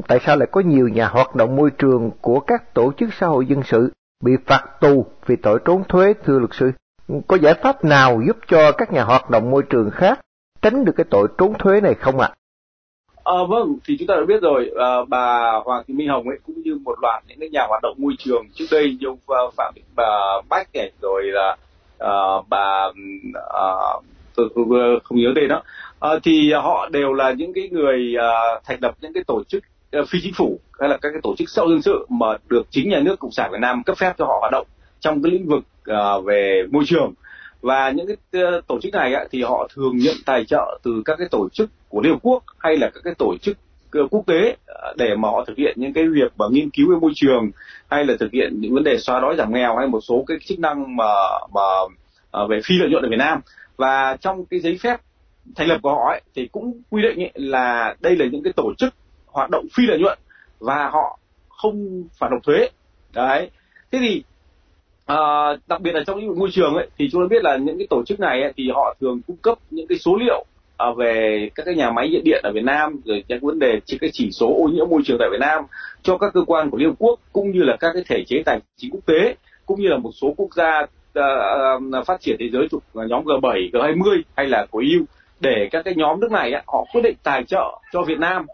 Tại 0.07 0.19
sao 0.25 0.37
lại 0.37 0.47
có 0.51 0.61
nhiều 0.61 0.87
nhà 0.87 1.07
hoạt 1.07 1.35
động 1.35 1.55
môi 1.55 1.71
trường 1.77 2.11
của 2.21 2.39
các 2.39 2.73
tổ 2.73 2.91
chức 2.97 3.09
xã 3.13 3.27
hội 3.27 3.45
dân 3.45 3.63
sự 3.63 3.91
bị 4.23 4.31
phạt 4.45 4.63
tù 4.81 5.05
vì 5.25 5.35
tội 5.35 5.59
trốn 5.65 5.83
thuế 5.89 6.13
thưa 6.25 6.39
luật 6.39 6.51
sư? 6.53 6.71
Có 7.27 7.35
giải 7.35 7.53
pháp 7.53 7.85
nào 7.85 8.21
giúp 8.27 8.37
cho 8.47 8.71
các 8.71 8.93
nhà 8.93 9.03
hoạt 9.03 9.29
động 9.29 9.51
môi 9.51 9.63
trường 9.69 9.91
khác 9.91 10.19
tránh 10.61 10.85
được 10.85 10.93
cái 10.97 11.05
tội 11.09 11.27
trốn 11.37 11.53
thuế 11.59 11.81
này 11.81 11.93
không 11.93 12.19
ạ? 12.19 12.27
À? 12.31 12.35
À, 13.25 13.33
vâng, 13.49 13.77
thì 13.85 13.95
chúng 13.99 14.07
ta 14.07 14.15
đã 14.15 14.25
biết 14.27 14.41
rồi, 14.41 14.71
à, 14.79 14.89
bà 15.07 15.51
Hoàng 15.65 15.83
Thị 15.87 15.93
Minh 15.93 16.07
Hồng 16.07 16.29
ấy 16.29 16.37
cũng 16.45 16.61
như 16.61 16.79
một 16.83 16.95
loạt 17.01 17.23
những 17.27 17.39
cái 17.39 17.49
nhà 17.49 17.65
hoạt 17.67 17.81
động 17.83 17.95
môi 17.97 18.13
trường 18.19 18.45
trước 18.53 18.65
đây 18.71 18.97
như 18.99 19.07
ông 19.07 19.17
ờ, 19.25 19.51
Phạm 19.57 19.73
bà 19.95 20.03
Bách 20.49 20.67
này 20.73 20.91
rồi 21.01 21.23
là 21.25 21.57
à, 21.99 22.13
bà 22.49 22.91
à, 23.53 23.65
tôi 24.35 24.49
không 25.03 25.17
nhớ 25.17 25.33
tên 25.35 25.47
đó, 25.47 25.63
à, 25.99 26.09
thì 26.23 26.53
họ 26.53 26.89
đều 26.91 27.13
là 27.13 27.31
những 27.31 27.53
cái 27.53 27.69
người 27.71 28.15
à, 28.19 28.31
thành 28.65 28.77
lập 28.81 28.95
những 29.01 29.13
cái 29.13 29.23
tổ 29.27 29.43
chức 29.43 29.63
à, 29.91 29.99
phi 30.09 30.19
chính 30.23 30.33
phủ 30.33 30.59
hay 30.79 30.89
là 30.89 30.97
các 30.97 31.09
cái 31.11 31.21
tổ 31.23 31.35
chức 31.37 31.49
xã 31.49 31.61
hội 31.61 31.71
dân 31.71 31.81
sự 31.81 32.05
mà 32.09 32.27
được 32.49 32.67
chính 32.69 32.89
nhà 32.89 32.99
nước 32.99 33.19
cộng 33.19 33.31
sản 33.31 33.51
Việt 33.51 33.59
Nam 33.61 33.83
cấp 33.83 33.97
phép 33.97 34.13
cho 34.17 34.25
họ 34.25 34.37
hoạt 34.39 34.51
động 34.51 34.67
trong 34.99 35.23
cái 35.23 35.31
lĩnh 35.31 35.47
vực 35.47 35.63
à, 35.85 36.19
về 36.25 36.63
môi 36.71 36.83
trường 36.87 37.13
và 37.65 37.91
những 37.91 38.07
cái 38.07 38.43
ờ, 38.43 38.61
tổ 38.67 38.79
chức 38.81 38.93
này 38.93 39.13
á, 39.13 39.25
thì 39.31 39.41
họ 39.43 39.67
thường 39.75 39.97
nhận 39.97 40.15
tài 40.25 40.45
trợ 40.45 40.79
từ 40.83 41.01
các 41.05 41.15
cái 41.19 41.27
tổ 41.31 41.49
chức 41.49 41.69
của 41.89 42.01
Liên 42.01 42.13
Hợp 42.13 42.19
Quốc 42.21 42.43
hay 42.57 42.77
là 42.77 42.89
các 42.93 43.01
cái 43.03 43.13
tổ 43.17 43.35
chức 43.41 43.57
ờ, 43.91 44.07
quốc 44.11 44.23
tế 44.27 44.55
ờ, 44.65 44.93
để 44.97 45.15
mà 45.15 45.29
họ 45.29 45.45
thực 45.45 45.57
hiện 45.57 45.73
những 45.77 45.93
cái 45.93 46.07
việc 46.07 46.33
mà 46.37 46.45
nghiên 46.51 46.69
cứu 46.69 46.91
về 46.91 46.99
môi 47.01 47.11
trường 47.15 47.51
hay 47.89 48.05
là 48.05 48.13
thực 48.19 48.31
hiện 48.31 48.61
những 48.61 48.73
vấn 48.73 48.83
đề 48.83 48.97
xóa 48.97 49.19
đói 49.19 49.35
giảm 49.35 49.53
nghèo 49.53 49.75
hay 49.77 49.87
một 49.87 49.99
số 50.01 50.23
cái 50.27 50.37
chức 50.45 50.59
năng 50.59 50.95
mà 50.95 51.13
mà 51.53 51.61
về 52.49 52.59
phi 52.65 52.75
lợi 52.79 52.89
nhuận 52.89 53.03
ở 53.03 53.09
Việt 53.09 53.19
Nam. 53.19 53.39
Và 53.77 54.17
trong 54.21 54.45
cái 54.45 54.59
giấy 54.59 54.77
phép 54.81 55.01
thành 55.55 55.67
lập 55.67 55.77
của 55.81 55.91
họ 55.91 56.09
ấy, 56.11 56.21
thì 56.35 56.47
cũng 56.51 56.81
quy 56.89 57.01
định 57.01 57.19
ấy 57.19 57.31
là 57.33 57.95
đây 57.99 58.15
là 58.15 58.25
những 58.25 58.43
cái 58.43 58.53
tổ 58.53 58.73
chức 58.77 58.93
hoạt 59.25 59.49
động 59.49 59.65
phi 59.73 59.83
lợi 59.85 59.99
nhuận 59.99 60.19
và 60.59 60.89
họ 60.89 61.19
không 61.49 62.03
phải 62.19 62.29
nộp 62.29 62.43
thuế. 62.43 62.69
Đấy. 63.13 63.49
Thế 63.91 63.99
thì 64.01 64.23
à, 65.05 65.17
đặc 65.67 65.81
biệt 65.81 65.91
là 65.91 66.03
trong 66.07 66.17
lĩnh 66.17 66.27
vực 66.27 66.37
môi 66.37 66.49
trường 66.51 66.73
ấy 66.75 66.87
thì 66.97 67.09
chúng 67.11 67.21
ta 67.21 67.27
biết 67.29 67.43
là 67.43 67.57
những 67.57 67.77
cái 67.77 67.87
tổ 67.89 68.03
chức 68.03 68.19
này 68.19 68.41
ấy, 68.41 68.53
thì 68.57 68.69
họ 68.73 68.95
thường 69.01 69.21
cung 69.27 69.37
cấp 69.37 69.57
những 69.71 69.87
cái 69.87 69.97
số 69.97 70.15
liệu 70.15 70.45
à, 70.77 70.87
về 70.97 71.49
các 71.55 71.63
cái 71.65 71.75
nhà 71.75 71.91
máy 71.91 72.09
nhiệt 72.09 72.21
điện 72.23 72.41
ở 72.43 72.51
Việt 72.51 72.63
Nam 72.63 73.01
rồi 73.05 73.23
các 73.27 73.41
vấn 73.41 73.59
đề 73.59 73.79
trên 73.85 73.99
cái 73.99 74.09
chỉ 74.13 74.29
số 74.31 74.47
ô 74.47 74.67
nhiễm 74.67 74.89
môi 74.89 75.01
trường 75.05 75.17
tại 75.19 75.29
Việt 75.31 75.39
Nam 75.39 75.63
cho 76.03 76.17
các 76.17 76.33
cơ 76.33 76.41
quan 76.47 76.69
của 76.69 76.77
Liên 76.77 76.89
Hợp 76.89 76.95
Quốc 76.99 77.19
cũng 77.33 77.51
như 77.51 77.63
là 77.63 77.77
các 77.79 77.91
cái 77.93 78.03
thể 78.09 78.23
chế 78.27 78.43
tài 78.45 78.59
chính 78.77 78.91
quốc 78.91 79.05
tế 79.05 79.35
cũng 79.65 79.81
như 79.81 79.87
là 79.87 79.97
một 79.97 80.11
số 80.21 80.33
quốc 80.37 80.49
gia 80.55 80.85
à, 81.13 82.01
phát 82.05 82.21
triển 82.21 82.35
thế 82.39 82.49
giới 82.49 82.67
thuộc 82.71 82.83
nhóm 82.93 83.23
G7, 83.23 83.71
G20 83.71 84.21
hay 84.35 84.45
là 84.45 84.65
của 84.71 84.79
EU 84.79 85.05
để 85.39 85.67
các 85.71 85.85
cái 85.85 85.93
nhóm 85.97 86.19
nước 86.19 86.31
này 86.31 86.51
họ 86.67 86.85
quyết 86.93 87.01
định 87.01 87.15
tài 87.23 87.43
trợ 87.43 87.79
cho 87.93 88.01
Việt 88.01 88.19
Nam 88.19 88.45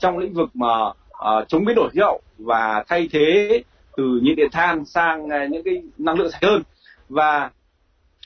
trong 0.00 0.18
lĩnh 0.18 0.34
vực 0.34 0.50
mà 0.54 0.92
à, 1.12 1.30
chống 1.48 1.64
biến 1.64 1.76
đổi 1.76 1.90
khí 1.92 2.00
hậu 2.00 2.20
và 2.38 2.84
thay 2.88 3.08
thế 3.12 3.62
từ 3.98 4.18
nhiệt 4.22 4.36
điện 4.36 4.48
than 4.52 4.84
sang 4.84 5.28
à, 5.28 5.46
những 5.50 5.62
cái 5.62 5.82
năng 5.98 6.18
lượng 6.18 6.30
sạch 6.30 6.42
hơn 6.42 6.62
và 7.08 7.50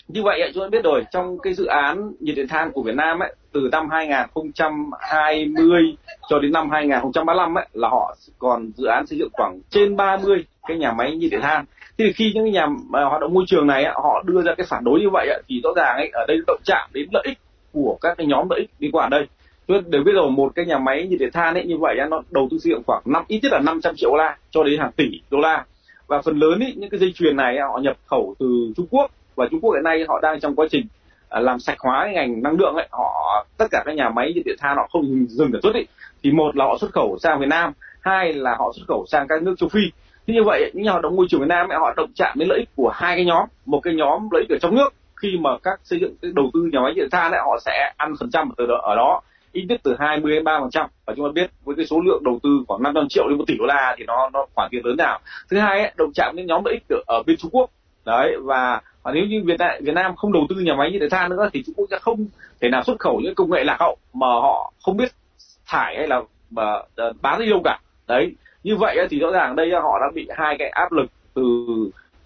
như 0.08 0.22
vậy 0.22 0.50
chúng 0.54 0.64
ta 0.64 0.68
biết 0.68 0.84
rồi 0.84 1.04
trong 1.12 1.38
cái 1.38 1.54
dự 1.54 1.64
án 1.64 2.12
nhiệt 2.20 2.36
điện 2.36 2.48
than 2.48 2.72
của 2.72 2.82
Việt 2.82 2.94
Nam 2.94 3.18
ấy 3.18 3.34
từ 3.52 3.68
năm 3.72 3.88
2020 3.90 5.96
cho 6.28 6.38
đến 6.38 6.52
năm 6.52 6.70
2035 6.70 7.58
ấy 7.58 7.66
là 7.72 7.88
họ 7.88 8.16
còn 8.38 8.70
dự 8.76 8.86
án 8.86 9.06
xây 9.06 9.18
dựng 9.18 9.28
khoảng 9.32 9.60
trên 9.70 9.96
30 9.96 10.44
cái 10.68 10.76
nhà 10.76 10.92
máy 10.92 11.16
nhiệt 11.16 11.30
điện 11.30 11.40
than. 11.42 11.64
Thì 11.98 12.12
khi 12.12 12.32
những 12.34 12.52
nhà 12.52 12.66
à, 12.92 13.04
hoạt 13.04 13.20
động 13.20 13.34
môi 13.34 13.44
trường 13.46 13.66
này 13.66 13.84
ấy, 13.84 13.94
họ 13.94 14.22
đưa 14.26 14.42
ra 14.42 14.54
cái 14.56 14.66
phản 14.68 14.84
đối 14.84 15.00
như 15.00 15.08
vậy 15.12 15.28
ấy, 15.28 15.42
thì 15.48 15.60
rõ 15.64 15.70
ràng 15.76 15.96
ấy 15.96 16.10
ở 16.12 16.24
đây 16.28 16.36
động 16.46 16.60
chạm 16.64 16.90
đến 16.92 17.08
lợi 17.12 17.22
ích 17.26 17.38
của 17.72 17.98
các 18.00 18.14
cái 18.18 18.26
nhóm 18.26 18.46
lợi 18.50 18.60
ích 18.60 18.70
liên 18.78 18.92
quan 18.92 19.10
đây 19.10 19.26
tôi 19.72 19.82
đều 19.86 20.02
biết 20.02 20.12
rồi 20.14 20.30
một 20.30 20.52
cái 20.54 20.66
nhà 20.66 20.78
máy 20.78 21.06
nhiệt 21.06 21.20
điện 21.20 21.30
than 21.32 21.54
ấy 21.54 21.64
như 21.64 21.78
vậy 21.78 21.96
nó 22.10 22.22
đầu 22.30 22.48
tư 22.50 22.58
xây 22.58 22.70
dựng 22.70 22.82
khoảng 22.86 23.02
năm 23.04 23.24
ít 23.28 23.40
nhất 23.42 23.52
là 23.52 23.58
500 23.58 23.94
triệu 23.96 24.10
đô 24.10 24.16
la 24.16 24.36
cho 24.50 24.64
đến 24.64 24.80
hàng 24.80 24.92
tỷ 24.92 25.20
đô 25.30 25.38
la. 25.38 25.64
Và 26.06 26.22
phần 26.22 26.38
lớn 26.38 26.60
ý, 26.60 26.74
những 26.76 26.90
cái 26.90 27.00
dây 27.00 27.12
chuyền 27.12 27.36
này 27.36 27.58
họ 27.60 27.78
nhập 27.78 27.96
khẩu 28.06 28.34
từ 28.38 28.72
Trung 28.76 28.86
Quốc. 28.90 29.10
Và 29.34 29.46
Trung 29.50 29.60
Quốc 29.60 29.72
hiện 29.74 29.84
nay 29.84 30.04
họ 30.08 30.20
đang 30.22 30.40
trong 30.40 30.56
quá 30.56 30.66
trình 30.70 30.86
à, 31.28 31.40
làm 31.40 31.60
sạch 31.60 31.78
hóa 31.78 32.02
cái 32.04 32.14
ngành 32.14 32.42
năng 32.42 32.56
lượng 32.58 32.74
ấy. 32.74 32.88
Họ 32.90 33.46
tất 33.58 33.66
cả 33.70 33.82
các 33.86 33.96
nhà 33.96 34.08
máy 34.08 34.32
nhiệt 34.32 34.46
điện 34.46 34.56
than 34.60 34.76
họ 34.76 34.88
không 34.92 35.26
dừng 35.28 35.52
sản 35.52 35.60
xuất 35.62 35.74
ấy. 35.74 35.86
Thì 36.22 36.30
một 36.30 36.56
là 36.56 36.64
họ 36.64 36.78
xuất 36.80 36.92
khẩu 36.92 37.18
sang 37.20 37.40
Việt 37.40 37.48
Nam 37.48 37.72
hai 38.00 38.32
là 38.32 38.56
họ 38.58 38.72
xuất 38.76 38.84
khẩu 38.88 39.04
sang 39.08 39.26
các 39.28 39.42
nước 39.42 39.54
châu 39.58 39.68
Phi. 39.68 39.80
Thế 40.26 40.34
như 40.34 40.42
vậy 40.44 40.70
những 40.74 40.84
nhà 40.84 40.90
hoạt 40.90 41.02
động 41.02 41.16
môi 41.16 41.26
trường 41.28 41.40
Việt 41.40 41.48
Nam 41.48 41.68
ấy, 41.68 41.78
họ 41.78 41.94
động 41.96 42.10
chạm 42.14 42.38
đến 42.38 42.48
lợi 42.48 42.58
ích 42.58 42.68
của 42.76 42.88
hai 42.94 43.16
cái 43.16 43.24
nhóm. 43.24 43.48
Một 43.66 43.80
cái 43.80 43.94
nhóm 43.94 44.28
lợi 44.32 44.42
ích 44.48 44.56
ở 44.56 44.58
trong 44.60 44.74
nước 44.74 44.88
khi 45.16 45.38
mà 45.40 45.50
các 45.62 45.80
xây 45.84 45.98
dựng 46.00 46.14
cái 46.22 46.30
đầu 46.34 46.50
tư 46.54 46.68
nhà 46.72 46.80
máy 46.80 46.92
nhiệt 46.94 47.02
điện 47.02 47.10
than 47.10 47.32
ấy 47.32 47.40
họ 47.40 47.58
sẽ 47.64 47.92
ăn 47.96 48.14
phần 48.20 48.30
trăm 48.30 48.50
từ 48.56 48.66
ở 48.82 48.94
đó 48.94 49.20
ít 49.52 49.64
nhất 49.68 49.80
từ 49.82 49.96
20 49.98 50.32
đến 50.32 50.44
3 50.44 50.60
phần 50.60 50.70
trăm. 50.70 50.86
Và 51.06 51.14
chúng 51.16 51.26
ta 51.26 51.32
biết 51.34 51.50
với 51.64 51.76
cái 51.76 51.86
số 51.86 52.00
lượng 52.00 52.24
đầu 52.24 52.40
tư 52.42 52.50
khoảng 52.68 52.82
500 52.82 53.08
triệu 53.08 53.28
đến 53.28 53.38
một 53.38 53.44
tỷ 53.46 53.54
đô 53.58 53.66
la 53.66 53.94
thì 53.98 54.04
nó 54.06 54.30
nó 54.32 54.46
khoản 54.54 54.68
tiền 54.70 54.86
lớn 54.86 54.96
nào. 54.96 55.20
Thứ 55.50 55.58
hai 55.58 55.80
ấy, 55.80 55.92
động 55.96 56.12
chạm 56.14 56.36
đến 56.36 56.46
nhóm 56.46 56.64
lợi 56.64 56.74
ích 56.74 56.82
ở, 56.88 56.96
ở 57.06 57.22
bên 57.26 57.36
Trung 57.36 57.50
Quốc. 57.50 57.70
Đấy 58.04 58.36
và, 58.42 58.80
và 59.02 59.12
nếu 59.12 59.24
như 59.24 59.42
Việt 59.44 59.58
Nam 59.58 59.70
Việt 59.80 59.94
Nam 59.94 60.16
không 60.16 60.32
đầu 60.32 60.46
tư 60.48 60.56
nhà 60.56 60.74
máy 60.74 60.90
như 60.92 60.98
thế 61.00 61.08
than 61.08 61.30
nữa 61.30 61.50
thì 61.52 61.62
Trung 61.66 61.74
Quốc 61.74 61.86
sẽ 61.90 61.98
không 61.98 62.26
thể 62.60 62.68
nào 62.68 62.82
xuất 62.82 62.98
khẩu 62.98 63.20
những 63.20 63.34
công 63.34 63.50
nghệ 63.50 63.64
lạc 63.64 63.76
hậu 63.80 63.96
mà 64.12 64.26
họ 64.26 64.72
không 64.82 64.96
biết 64.96 65.12
thải 65.66 65.96
hay 65.96 66.08
là 66.08 66.22
mà 66.50 66.62
ờ, 66.96 67.12
bán 67.22 67.40
đi 67.40 67.50
đâu 67.50 67.60
cả. 67.64 67.78
Đấy 68.08 68.34
như 68.62 68.76
vậy 68.76 68.96
thì 69.10 69.18
rõ 69.18 69.30
ràng 69.30 69.56
đây 69.56 69.70
họ 69.70 69.98
đã 70.00 70.10
bị 70.14 70.28
hai 70.36 70.56
cái 70.58 70.68
áp 70.68 70.92
lực 70.92 71.06
từ 71.34 71.66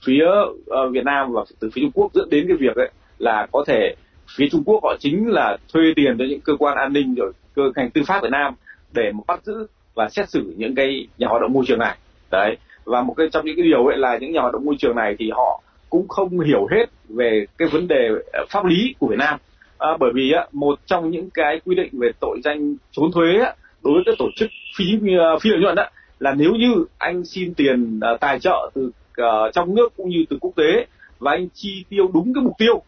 phía 0.05 0.25
uh, 0.59 0.93
Việt 0.93 1.05
Nam 1.05 1.33
và 1.33 1.45
từ 1.61 1.71
phía 1.75 1.83
Trung 1.83 1.91
Quốc 1.95 2.15
dẫn 2.15 2.31
đến 2.31 2.45
cái 2.49 2.57
việc 2.61 2.77
ấy 2.77 2.91
là 3.19 3.47
có 3.53 3.65
thể 3.67 3.95
phía 4.37 4.49
Trung 4.51 4.63
Quốc 4.65 4.85
họ 4.85 4.97
chính 5.01 5.29
là 5.29 5.57
thuê 5.73 5.83
tiền 5.97 6.17
cho 6.19 6.25
những 6.29 6.41
cơ 6.41 6.53
quan 6.59 6.77
an 6.77 6.93
ninh 6.93 7.15
rồi 7.15 7.33
cơ 7.55 7.63
ngành 7.77 7.91
tư 7.91 8.03
pháp 8.07 8.23
Việt 8.23 8.31
Nam 8.31 8.55
để 8.93 9.13
mà 9.13 9.21
bắt 9.27 9.41
giữ 9.45 9.67
và 9.95 10.09
xét 10.09 10.31
xử 10.31 10.55
những 10.57 10.75
cái 10.75 11.09
nhà 11.19 11.29
hoạt 11.29 11.43
động 11.43 11.53
môi 11.53 11.65
trường 11.67 11.79
này. 11.79 11.97
Đấy 12.31 12.57
và 12.85 13.03
một 13.03 13.15
cái 13.17 13.27
trong 13.33 13.47
những 13.47 13.57
cái 13.57 13.65
điều 13.65 13.87
ấy 13.87 13.99
là 13.99 14.19
những 14.19 14.33
nhà 14.33 14.41
hoạt 14.41 14.53
động 14.53 14.65
môi 14.65 14.77
trường 14.79 14.97
này 14.97 15.17
thì 15.19 15.31
họ 15.31 15.63
cũng 15.91 16.09
không 16.09 16.41
hiểu 16.41 16.67
hết 16.71 16.87
về 17.09 17.47
cái 17.59 17.69
vấn 17.69 17.89
đề 17.89 18.09
ờ, 18.33 18.45
pháp 18.51 18.65
lý 18.65 18.95
của 18.99 19.07
Việt 19.07 19.19
Nam. 19.19 19.39
À, 19.79 19.89
bởi 20.01 20.11
vì 20.15 20.33
á, 20.33 20.47
một 20.53 20.79
trong 20.87 21.11
những 21.11 21.31
cái 21.31 21.61
quy 21.65 21.75
định 21.75 21.89
về 21.93 22.11
tội 22.21 22.41
danh 22.45 22.77
trốn 22.93 23.13
thuế 23.13 23.39
á, 23.45 23.55
đối 23.83 23.95
với 23.95 24.03
các 24.07 24.15
tổ 24.19 24.29
chức 24.37 24.51
phi 24.77 24.85
ờ, 25.19 25.39
phi 25.39 25.51
lợi 25.51 25.61
nhuận 25.61 25.77
á, 25.77 25.91
là 26.19 26.35
nếu 26.35 26.53
như 26.53 26.85
anh 26.99 27.25
xin 27.25 27.55
tiền 27.55 28.01
à, 28.01 28.11
tài 28.21 28.41
trợ 28.41 28.71
từ 28.75 28.91
à, 29.17 29.51
trong 29.53 29.75
nước 29.75 29.93
cũng 29.97 30.09
như 30.09 30.25
từ 30.31 30.39
quốc 30.41 30.53
tế 30.57 30.87
và 31.19 31.31
anh 31.31 31.49
chi 31.55 31.85
tiêu 31.89 32.11
đúng 32.15 32.35
cái 32.35 32.45
mục 32.45 32.53
tiêu 32.59 32.83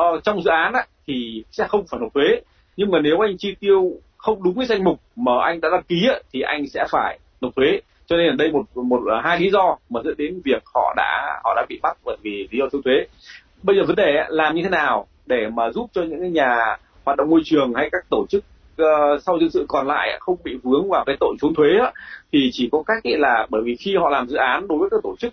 uh, 0.00 0.24
trong 0.24 0.42
dự 0.42 0.50
án 0.50 0.72
á, 0.72 0.86
thì 1.06 1.44
sẽ 1.50 1.66
không 1.68 1.84
phải 1.90 2.00
nộp 2.00 2.14
thuế. 2.14 2.40
Nhưng 2.76 2.90
mà 2.90 3.00
nếu 3.00 3.24
anh 3.24 3.36
chi 3.38 3.54
tiêu 3.60 3.92
không 4.16 4.42
đúng 4.42 4.54
với 4.54 4.66
danh 4.66 4.84
mục 4.84 5.00
mà 5.16 5.32
anh 5.44 5.60
đã 5.60 5.68
đăng 5.72 5.82
ký 5.82 6.08
á, 6.08 6.18
thì 6.32 6.40
anh 6.40 6.66
sẽ 6.66 6.84
phải 6.90 7.18
nộp 7.40 7.56
thuế. 7.56 7.80
Cho 8.06 8.16
nên 8.16 8.26
là 8.26 8.34
đây 8.38 8.52
một 8.52 8.76
một 8.76 9.00
hai 9.22 9.40
lý 9.40 9.50
do 9.50 9.76
mà 9.90 10.00
dẫn 10.04 10.14
đến 10.18 10.40
việc 10.44 10.62
họ 10.74 10.94
đã 10.96 11.40
họ 11.44 11.54
đã 11.56 11.66
bị 11.68 11.78
bắt 11.82 11.96
bởi 12.04 12.16
vì 12.22 12.48
lý 12.50 12.58
do 12.58 12.68
thiếu 12.72 12.82
thuế. 12.84 12.94
Bây 13.62 13.76
giờ 13.76 13.82
vấn 13.86 13.96
đề 13.96 14.24
làm 14.28 14.54
như 14.54 14.62
thế 14.62 14.68
nào 14.68 15.06
để 15.26 15.48
mà 15.54 15.70
giúp 15.70 15.90
cho 15.92 16.02
những 16.02 16.32
nhà 16.32 16.76
hoạt 17.04 17.18
động 17.18 17.30
môi 17.30 17.40
trường 17.44 17.74
hay 17.74 17.88
các 17.92 18.04
tổ 18.10 18.26
chức 18.28 18.44
uh, 18.82 19.22
sau 19.22 19.38
dân 19.38 19.50
sự 19.50 19.64
còn 19.68 19.86
lại 19.86 20.16
không 20.20 20.36
bị 20.44 20.58
vướng 20.62 20.88
vào 20.88 21.04
cái 21.06 21.16
tội 21.20 21.36
trốn 21.40 21.54
thuế 21.54 21.68
á, 21.80 21.92
thì 22.32 22.50
chỉ 22.52 22.68
có 22.72 22.82
cách 22.86 23.02
là 23.04 23.46
bởi 23.50 23.62
vì 23.64 23.76
khi 23.76 23.96
họ 23.96 24.10
làm 24.10 24.26
dự 24.26 24.36
án 24.36 24.68
đối 24.68 24.78
với 24.78 24.88
các 24.90 25.00
tổ 25.02 25.16
chức 25.18 25.32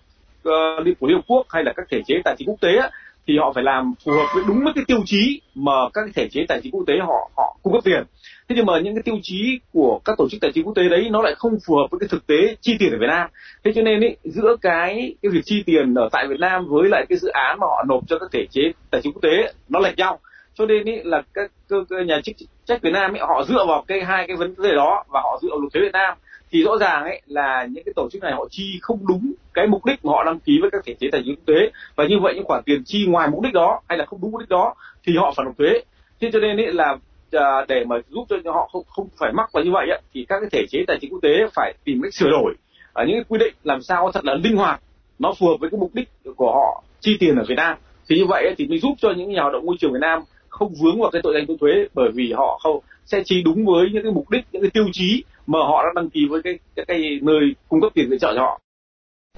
uh, 0.50 1.00
của 1.00 1.08
Liên 1.08 1.18
Hợp 1.18 1.24
Quốc 1.28 1.46
hay 1.50 1.64
là 1.64 1.74
các 1.76 1.88
thể 1.90 2.02
chế 2.08 2.16
tài 2.26 2.36
chính 2.38 2.48
quốc 2.48 2.62
tế 2.62 2.70
á, 2.82 2.90
thì 3.32 3.38
họ 3.38 3.52
phải 3.56 3.64
làm 3.64 3.94
phù 4.06 4.12
hợp 4.12 4.26
với 4.36 4.44
đúng 4.48 4.64
với 4.64 4.74
cái 4.76 4.84
tiêu 4.88 5.00
chí 5.06 5.42
mà 5.56 5.72
các 5.94 6.06
thể 6.16 6.28
chế 6.32 6.46
tài 6.48 6.62
chính 6.64 6.72
quốc 6.72 6.84
tế 6.88 6.94
họ 7.00 7.32
họ 7.38 7.58
cung 7.64 7.74
cấp 7.74 7.84
tiền. 7.84 8.04
Thế 8.50 8.56
nhưng 8.56 8.66
mà 8.66 8.80
những 8.80 8.96
cái 8.96 9.04
tiêu 9.04 9.20
chí 9.24 9.60
của 9.74 10.00
các 10.06 10.18
tổ 10.18 10.30
chức 10.30 10.42
tài 10.42 10.52
chính 10.52 10.66
quốc 10.66 10.74
tế 10.76 10.90
đấy 10.90 11.08
nó 11.12 11.22
lại 11.22 11.36
không 11.38 11.58
phù 11.68 11.76
hợp 11.76 11.88
với 11.92 12.00
cái 12.00 12.08
thực 12.12 12.28
tế 12.28 12.56
chi 12.62 12.76
tiền 12.80 12.92
ở 12.92 12.98
Việt 13.00 13.08
Nam. 13.08 13.30
Thế 13.64 13.72
cho 13.76 13.82
nên 13.82 14.02
ý, 14.02 14.16
giữa 14.24 14.56
cái 14.62 15.16
cái 15.22 15.32
việc 15.32 15.42
chi 15.46 15.64
tiền 15.66 15.94
ở 15.94 16.10
tại 16.12 16.28
Việt 16.28 16.40
Nam 16.40 16.66
với 16.68 16.90
lại 16.90 17.06
cái 17.10 17.18
dự 17.18 17.30
án 17.30 17.60
mà 17.60 17.68
họ 17.68 17.84
nộp 17.88 18.04
cho 18.08 18.20
các 18.20 18.30
thể 18.32 18.46
chế 18.52 18.62
tài 18.92 19.02
chính 19.02 19.14
quốc 19.14 19.22
tế 19.22 19.54
nó 19.70 19.80
lệch 19.80 19.98
nhau. 19.98 20.20
Cho 20.54 20.66
nên 20.66 20.86
ý, 20.86 20.96
là 21.04 21.22
các 21.34 21.52
các 21.70 21.78
nhà 22.06 22.22
chức 22.24 22.36
trách 22.66 22.82
Việt 22.82 22.94
Nam 22.94 23.14
ý, 23.14 23.20
họ 23.20 23.44
dựa 23.48 23.66
vào 23.68 23.84
cái 23.88 24.04
hai 24.04 24.28
cái 24.28 24.38
vấn 24.38 24.56
đề 24.58 24.76
đó 24.76 25.04
và 25.10 25.22
họ 25.22 25.40
dựa 25.42 25.50
vào 25.50 25.60
luật 25.60 25.74
thuế 25.74 25.82
Việt 25.82 25.94
Nam 25.94 26.18
thì 26.52 26.64
rõ 26.64 26.78
ràng 26.80 27.04
ấy 27.04 27.22
là 27.26 27.68
những 27.72 27.84
cái 27.84 27.94
tổ 27.96 28.10
chức 28.12 28.22
này 28.22 28.32
họ 28.32 28.48
chi 28.52 28.80
không 28.82 29.08
đúng 29.08 29.34
cái 29.54 29.68
mục 29.68 29.86
đích 29.86 30.06
mà 30.06 30.12
họ 30.12 30.24
đăng 30.24 30.40
ký 30.40 30.60
với 30.62 30.72
các 30.72 30.82
thể 30.86 30.94
chế 31.00 31.08
tài 31.12 31.22
chính 31.26 31.36
quốc 31.36 31.46
tế. 31.46 31.72
Và 31.96 32.06
như 32.10 32.16
vậy 32.22 32.34
những 32.36 32.46
khoản 32.46 32.64
tiền 32.64 32.84
chi 32.86 33.06
ngoài 33.08 33.28
mục 33.32 33.42
đích 33.44 33.54
đó 33.54 33.82
hay 33.90 33.98
là 33.98 34.06
không 34.06 34.20
đúng 34.22 34.32
mục 34.32 34.40
đích 34.40 34.50
đó 34.50 34.76
thì 35.04 35.14
họ 35.18 35.34
phải 35.38 35.46
nộp 35.46 35.58
thuế. 35.58 35.82
Thế 36.22 36.30
cho 36.34 36.40
nên 36.40 36.58
ấy 36.58 36.74
là 36.74 36.98
à, 37.32 37.66
để 37.68 37.86
mà 37.86 37.96
giúp 38.10 38.26
cho 38.44 38.52
họ 38.52 38.70
không 38.72 38.84
không 38.88 39.08
phải 39.20 39.32
mắc 39.34 39.50
vào 39.54 39.64
như 39.64 39.72
vậy 39.72 39.90
ấy, 39.90 40.02
thì 40.14 40.26
các 40.30 40.40
cái 40.40 40.50
thể 40.52 40.66
chế 40.70 40.80
tài 40.88 40.98
chính 41.02 41.12
quốc 41.12 41.20
tế 41.22 41.30
phải 41.56 41.74
tìm 41.84 42.02
cách 42.04 42.14
sửa 42.14 42.30
đổi. 42.30 42.54
Ở 42.94 43.06
những 43.06 43.16
cái 43.16 43.24
quy 43.30 43.38
định 43.38 43.54
làm 43.64 43.82
sao 43.82 44.12
thật 44.12 44.26
là 44.26 44.34
linh 44.44 44.58
hoạt 44.58 44.82
nó 45.20 45.34
phù 45.40 45.48
hợp 45.48 45.58
với 45.60 45.70
cái 45.70 45.80
mục 45.80 45.92
đích 45.94 46.10
của 46.36 46.52
họ 46.52 46.84
chi 47.00 47.18
tiền 47.20 47.36
ở 47.36 47.44
Việt 47.48 47.56
Nam. 47.56 47.78
Thì 48.10 48.18
như 48.18 48.26
vậy 48.26 48.56
thì 48.58 48.68
mới 48.68 48.80
giúp 48.80 48.94
cho 48.98 49.12
những 49.18 49.32
nhà 49.32 49.42
hoạt 49.42 49.54
động 49.54 49.66
môi 49.66 49.76
trường 49.80 49.94
Việt 49.94 50.00
Nam 50.02 50.22
không 50.50 50.74
vướng 50.82 51.02
vào 51.02 51.12
cái 51.12 51.22
tội 51.22 51.34
danh 51.34 51.48
trốn 51.48 51.58
thuế 51.58 51.72
bởi 51.94 52.10
vì 52.14 52.32
họ 52.32 52.60
không 52.64 52.80
sẽ 53.06 53.22
chi 53.26 53.42
đúng 53.46 53.66
với 53.66 53.90
những 53.94 54.04
cái 54.04 54.12
mục 54.12 54.30
đích 54.30 54.46
những 54.52 54.62
cái 54.62 54.72
tiêu 54.74 54.86
chí 54.92 55.24
mà 55.48 55.60
họ 55.60 55.84
đã 55.84 55.90
đăng 55.96 56.10
ký 56.10 56.28
với 56.30 56.42
cái 56.44 56.60
cái, 56.76 56.86
cái 56.86 57.20
nơi 57.22 57.56
cung 57.70 57.82
cấp 57.82 57.92
tiền 57.96 58.10
viện 58.10 58.20
trợ 58.20 58.34
cho 58.36 58.42
họ. 58.42 58.60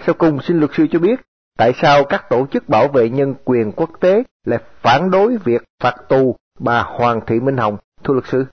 Sau 0.05 0.15
cùng 0.17 0.41
xin 0.41 0.59
luật 0.59 0.71
sư 0.77 0.87
cho 0.91 0.99
biết 0.99 1.19
tại 1.57 1.71
sao 1.81 2.03
các 2.03 2.29
tổ 2.29 2.47
chức 2.51 2.69
bảo 2.69 2.87
vệ 2.87 3.09
nhân 3.09 3.35
quyền 3.43 3.71
quốc 3.71 3.89
tế 3.99 4.23
lại 4.45 4.59
phản 4.81 5.11
đối 5.11 5.37
việc 5.45 5.63
phạt 5.83 5.95
tù 6.09 6.35
bà 6.59 6.83
Hoàng 6.83 7.21
Thị 7.27 7.39
Minh 7.39 7.57
Hồng, 7.57 7.77
thưa 8.03 8.13
luật 8.13 8.25
sư? 8.31 8.45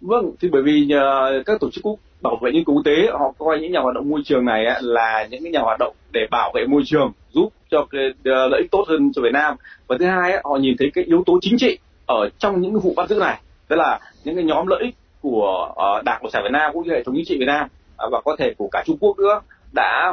Vâng, 0.00 0.30
thì 0.40 0.48
bởi 0.52 0.62
vì 0.62 0.88
uh, 0.94 1.46
các 1.46 1.60
tổ 1.60 1.70
chức 1.70 1.84
quốc 1.84 1.98
bảo 2.20 2.38
vệ 2.42 2.52
nhân 2.52 2.64
quyền 2.64 2.76
quốc 2.76 2.84
tế 2.84 2.96
họ 3.12 3.32
coi 3.38 3.58
những 3.60 3.72
nhà 3.72 3.80
hoạt 3.80 3.94
động 3.94 4.10
môi 4.10 4.20
trường 4.24 4.44
này 4.44 4.66
á, 4.66 4.78
là 4.82 5.26
những 5.30 5.42
cái 5.42 5.52
nhà 5.52 5.60
hoạt 5.60 5.78
động 5.78 5.94
để 6.12 6.20
bảo 6.30 6.52
vệ 6.54 6.66
môi 6.66 6.82
trường 6.86 7.12
giúp 7.30 7.48
cho 7.70 7.86
cái 7.90 8.08
uh, 8.10 8.24
lợi 8.24 8.60
ích 8.60 8.70
tốt 8.70 8.84
hơn 8.88 9.12
cho 9.14 9.22
Việt 9.22 9.32
Nam 9.32 9.56
và 9.86 9.96
thứ 9.98 10.06
hai 10.06 10.32
á, 10.32 10.40
họ 10.44 10.56
nhìn 10.56 10.76
thấy 10.78 10.90
cái 10.94 11.04
yếu 11.04 11.22
tố 11.26 11.38
chính 11.42 11.58
trị 11.58 11.78
ở 12.06 12.28
trong 12.38 12.60
những 12.60 12.80
vụ 12.80 12.92
bắt 12.96 13.08
giữ 13.08 13.18
này 13.18 13.40
tức 13.68 13.76
là 13.76 14.00
những 14.24 14.34
cái 14.34 14.44
nhóm 14.44 14.66
lợi 14.66 14.82
ích 14.82 14.94
của 15.20 15.68
uh, 15.70 16.04
đảng 16.04 16.18
cộng 16.22 16.30
sản 16.30 16.42
Việt 16.42 16.52
Nam 16.52 16.70
cũng 16.74 16.84
như 16.84 16.92
hệ 16.92 17.02
thống 17.02 17.14
chính 17.14 17.24
trị 17.26 17.38
Việt 17.38 17.46
Nam 17.46 17.68
uh, 18.06 18.12
và 18.12 18.20
có 18.24 18.36
thể 18.38 18.54
của 18.58 18.68
cả 18.72 18.82
Trung 18.86 18.98
Quốc 19.00 19.18
nữa 19.18 19.40
đã 19.72 20.12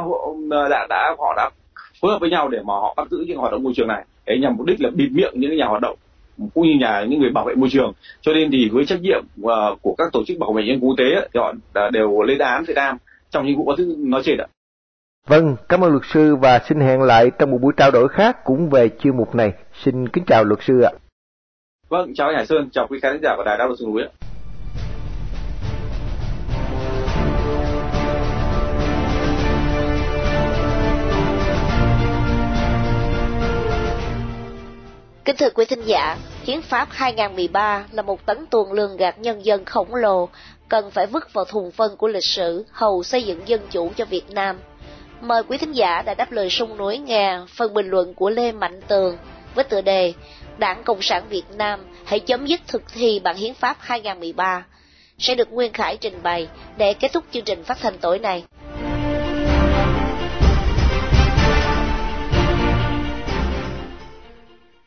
ờ, 0.51 0.69
đã 0.69 0.87
đã 0.89 1.15
họ 1.19 1.33
đã 1.37 1.49
phối 2.01 2.11
hợp 2.11 2.17
với 2.21 2.29
nhau 2.29 2.47
để 2.47 2.59
mà 2.65 2.73
họ 2.73 2.93
bắt 2.97 3.07
giữ 3.11 3.25
những 3.27 3.37
hoạt 3.37 3.51
động 3.51 3.63
môi 3.63 3.73
trường 3.75 3.87
này 3.87 4.05
để 4.25 4.37
nhằm 4.41 4.55
mục 4.57 4.65
đích 4.65 4.81
là 4.81 4.89
bịt 4.89 5.09
miệng 5.11 5.33
những 5.35 5.57
nhà 5.57 5.65
hoạt 5.65 5.81
động 5.81 5.97
cũng 6.53 6.67
như 6.67 6.73
nhà 6.79 7.05
những 7.09 7.19
người 7.19 7.29
bảo 7.29 7.45
vệ 7.45 7.55
môi 7.55 7.69
trường 7.71 7.93
cho 8.21 8.33
nên 8.33 8.51
thì 8.51 8.69
với 8.73 8.85
trách 8.85 9.01
nhiệm 9.01 9.23
uh, 9.41 9.81
của 9.81 9.95
các 9.97 10.07
tổ 10.13 10.23
chức 10.27 10.37
bảo 10.39 10.53
vệ 10.53 10.63
nhân 10.63 10.79
quốc 10.79 10.95
tế 10.97 11.27
thì 11.33 11.39
họ 11.39 11.53
đều 11.91 12.21
lên 12.21 12.37
án 12.37 12.63
Việt 12.67 12.73
Nam 12.75 12.97
trong 13.29 13.45
những 13.45 13.57
vụ 13.57 13.65
bắt 13.65 13.77
giữ 13.77 13.95
nói 13.97 14.21
trên 14.25 14.37
ạ. 14.37 14.47
Vâng, 15.27 15.55
cảm 15.69 15.83
ơn 15.83 15.91
luật 15.91 16.03
sư 16.13 16.35
và 16.35 16.59
xin 16.69 16.79
hẹn 16.79 17.01
lại 17.01 17.31
trong 17.39 17.51
một 17.51 17.57
buổi 17.61 17.73
trao 17.77 17.91
đổi 17.91 18.07
khác 18.07 18.43
cũng 18.43 18.69
về 18.69 18.89
chuyên 18.99 19.17
mục 19.17 19.35
này. 19.35 19.53
Xin 19.83 20.07
kính 20.07 20.23
chào 20.27 20.43
luật 20.43 20.59
sư 20.63 20.81
ạ. 20.81 20.91
Vâng, 21.89 22.13
chào 22.15 22.27
anh 22.27 22.35
Hải 22.35 22.45
Sơn, 22.45 22.69
chào 22.71 22.87
quý 22.89 22.99
khán 22.99 23.19
giả 23.23 23.33
của 23.37 23.43
Đài 23.43 23.57
Đáp 23.57 23.65
Luật 23.65 23.79
Núi 23.81 24.01
ạ. 24.01 24.09
Kính 35.25 35.35
thưa 35.39 35.49
quý 35.49 35.65
thính 35.65 35.81
giả, 35.85 36.17
Hiến 36.43 36.61
pháp 36.61 36.87
2013 36.91 37.85
là 37.91 38.01
một 38.01 38.25
tấn 38.25 38.45
tuồng 38.45 38.71
lương 38.71 38.97
gạt 38.97 39.19
nhân 39.19 39.45
dân 39.45 39.65
khổng 39.65 39.95
lồ, 39.95 40.29
cần 40.69 40.91
phải 40.91 41.05
vứt 41.05 41.33
vào 41.33 41.45
thùng 41.45 41.71
phân 41.71 41.97
của 41.97 42.07
lịch 42.07 42.23
sử 42.23 42.65
hầu 42.71 43.03
xây 43.03 43.23
dựng 43.23 43.47
dân 43.47 43.61
chủ 43.69 43.91
cho 43.95 44.05
Việt 44.05 44.29
Nam. 44.29 44.59
Mời 45.21 45.43
quý 45.43 45.57
thính 45.57 45.71
giả 45.71 46.01
đã 46.01 46.13
đáp 46.13 46.31
lời 46.31 46.49
sung 46.49 46.77
núi 46.77 46.97
nghe 46.97 47.39
phần 47.57 47.73
bình 47.73 47.87
luận 47.87 48.13
của 48.13 48.29
Lê 48.29 48.51
Mạnh 48.51 48.81
Tường 48.87 49.17
với 49.55 49.63
tựa 49.63 49.81
đề 49.81 50.13
Đảng 50.57 50.83
Cộng 50.83 51.01
sản 51.01 51.23
Việt 51.29 51.43
Nam 51.57 51.79
hãy 52.05 52.19
chấm 52.19 52.45
dứt 52.45 52.61
thực 52.67 52.83
thi 52.93 53.19
bản 53.23 53.35
Hiến 53.35 53.53
pháp 53.53 53.77
2013 53.79 54.65
sẽ 55.17 55.35
được 55.35 55.51
Nguyên 55.51 55.73
Khải 55.73 55.97
trình 55.97 56.23
bày 56.23 56.47
để 56.77 56.93
kết 56.93 57.13
thúc 57.13 57.23
chương 57.31 57.43
trình 57.43 57.63
phát 57.63 57.77
thanh 57.81 57.97
tối 57.97 58.19
nay. 58.19 58.43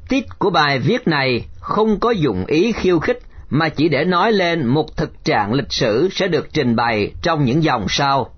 Tít 0.09 0.25
của 0.39 0.51
bài 0.51 0.79
viết 0.79 1.09
này 1.09 1.45
không 1.61 2.01
có 2.01 2.11
dụng 2.11 2.45
ý 2.47 2.73
khiêu 2.73 2.99
khích 2.99 3.19
mà 3.51 3.69
chỉ 3.69 3.89
để 3.89 4.05
nói 4.05 4.33
lên 4.33 4.67
một 4.67 4.97
thực 4.97 5.25
trạng 5.25 5.53
lịch 5.55 5.73
sử 5.73 6.09
sẽ 6.13 6.29
được 6.29 6.49
trình 6.53 6.77
bày 6.77 7.13
trong 7.23 7.45
những 7.45 7.63
dòng 7.63 7.87
sau. 7.89 8.31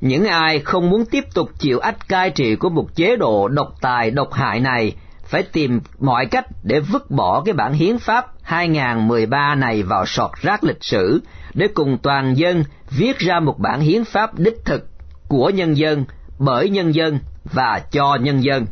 Những 0.00 0.26
ai 0.26 0.58
không 0.58 0.90
muốn 0.90 1.06
tiếp 1.06 1.24
tục 1.34 1.50
chịu 1.58 1.78
ách 1.78 2.08
cai 2.08 2.30
trị 2.30 2.56
của 2.56 2.68
một 2.68 2.86
chế 2.94 3.16
độ 3.16 3.48
độc 3.48 3.68
tài 3.80 4.10
độc 4.10 4.32
hại 4.32 4.60
này 4.60 4.92
phải 5.26 5.42
tìm 5.42 5.80
mọi 6.00 6.26
cách 6.26 6.46
để 6.62 6.80
vứt 6.80 7.10
bỏ 7.10 7.42
cái 7.44 7.52
bản 7.52 7.72
hiến 7.72 7.98
pháp 7.98 8.26
2013 8.42 9.54
này 9.54 9.82
vào 9.82 10.06
sọt 10.06 10.30
rác 10.42 10.64
lịch 10.64 10.84
sử 10.84 11.22
để 11.54 11.68
cùng 11.74 11.98
toàn 12.02 12.34
dân 12.36 12.64
viết 12.90 13.18
ra 13.18 13.40
một 13.40 13.58
bản 13.58 13.80
hiến 13.80 14.04
pháp 14.04 14.38
đích 14.38 14.64
thực 14.64 14.86
của 15.28 15.50
nhân 15.50 15.76
dân, 15.76 16.04
bởi 16.38 16.68
nhân 16.68 16.94
dân 16.94 17.18
và 17.44 17.82
cho 17.92 18.16
nhân 18.20 18.44
dân. 18.44 18.66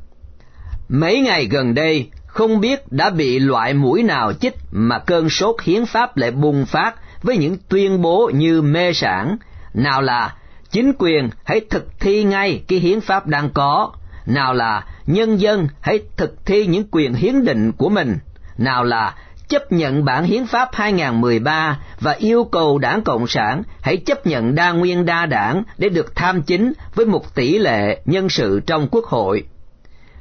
Mấy 0.89 1.21
ngày 1.21 1.45
gần 1.45 1.75
đây, 1.75 2.11
không 2.27 2.61
biết 2.61 2.93
đã 2.93 3.11
bị 3.11 3.39
loại 3.39 3.75
mũi 3.75 4.03
nào 4.03 4.33
chích 4.33 4.57
mà 4.71 4.99
cơn 4.99 5.31
sốt 5.31 5.63
hiến 5.63 5.87
pháp 5.87 6.17
lại 6.17 6.31
bùng 6.31 6.67
phát 6.67 6.95
với 7.23 7.37
những 7.37 7.57
tuyên 7.69 8.03
bố 8.03 8.31
như 8.35 8.63
mê 8.63 8.93
sản, 8.93 9.37
nào 9.75 10.03
là 10.03 10.35
chính 10.71 10.93
quyền 10.99 11.31
hãy 11.45 11.61
thực 11.71 12.01
thi 12.01 12.25
ngay 12.25 12.63
cái 12.69 12.79
hiến 12.79 13.01
pháp 13.01 13.27
đang 13.27 13.51
có, 13.51 13.93
nào 14.27 14.55
là 14.55 14.85
nhân 15.07 15.41
dân 15.41 15.69
hãy 15.81 16.01
thực 16.17 16.47
thi 16.47 16.67
những 16.67 16.85
quyền 16.91 17.15
hiến 17.15 17.45
định 17.45 17.73
của 17.73 17.89
mình, 17.89 18.19
nào 18.59 18.85
là 18.85 19.15
chấp 19.49 19.73
nhận 19.73 20.05
bản 20.05 20.25
hiến 20.25 20.47
pháp 20.47 20.69
2013 20.73 21.79
và 22.01 22.13
yêu 22.13 22.45
cầu 22.45 22.79
đảng 22.79 23.03
Cộng 23.03 23.27
sản 23.27 23.63
hãy 23.81 23.97
chấp 23.97 24.27
nhận 24.27 24.55
đa 24.55 24.73
nguyên 24.73 25.07
đa 25.07 25.27
đảng 25.27 25.63
để 25.79 25.89
được 25.89 26.15
tham 26.15 26.43
chính 26.43 26.73
với 26.95 27.07
một 27.07 27.35
tỷ 27.35 27.59
lệ 27.59 28.01
nhân 28.05 28.29
sự 28.29 28.61
trong 28.67 28.89
quốc 28.91 29.05
hội. 29.05 29.45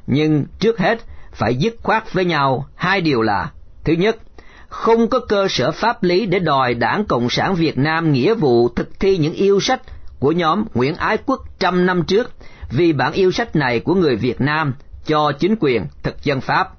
Nhưng 0.07 0.45
trước 0.59 0.79
hết 0.79 0.99
phải 1.33 1.55
dứt 1.55 1.75
khoát 1.83 2.13
với 2.13 2.25
nhau 2.25 2.65
hai 2.75 3.01
điều 3.01 3.21
là 3.21 3.51
Thứ 3.83 3.93
nhất, 3.93 4.17
không 4.67 5.07
có 5.07 5.19
cơ 5.19 5.47
sở 5.49 5.71
pháp 5.71 6.03
lý 6.03 6.25
để 6.25 6.39
đòi 6.39 6.73
đảng 6.73 7.05
Cộng 7.05 7.29
sản 7.29 7.55
Việt 7.55 7.77
Nam 7.77 8.11
nghĩa 8.11 8.33
vụ 8.33 8.69
thực 8.69 8.99
thi 8.99 9.17
những 9.17 9.33
yêu 9.33 9.59
sách 9.59 9.81
của 10.19 10.31
nhóm 10.31 10.65
Nguyễn 10.73 10.95
Ái 10.95 11.17
Quốc 11.25 11.39
trăm 11.59 11.85
năm 11.85 12.03
trước 12.07 12.31
vì 12.71 12.93
bản 12.93 13.13
yêu 13.13 13.31
sách 13.31 13.55
này 13.55 13.79
của 13.79 13.95
người 13.95 14.15
Việt 14.15 14.41
Nam 14.41 14.73
cho 15.05 15.31
chính 15.39 15.55
quyền 15.59 15.85
thực 16.03 16.23
dân 16.23 16.41
Pháp. 16.41 16.71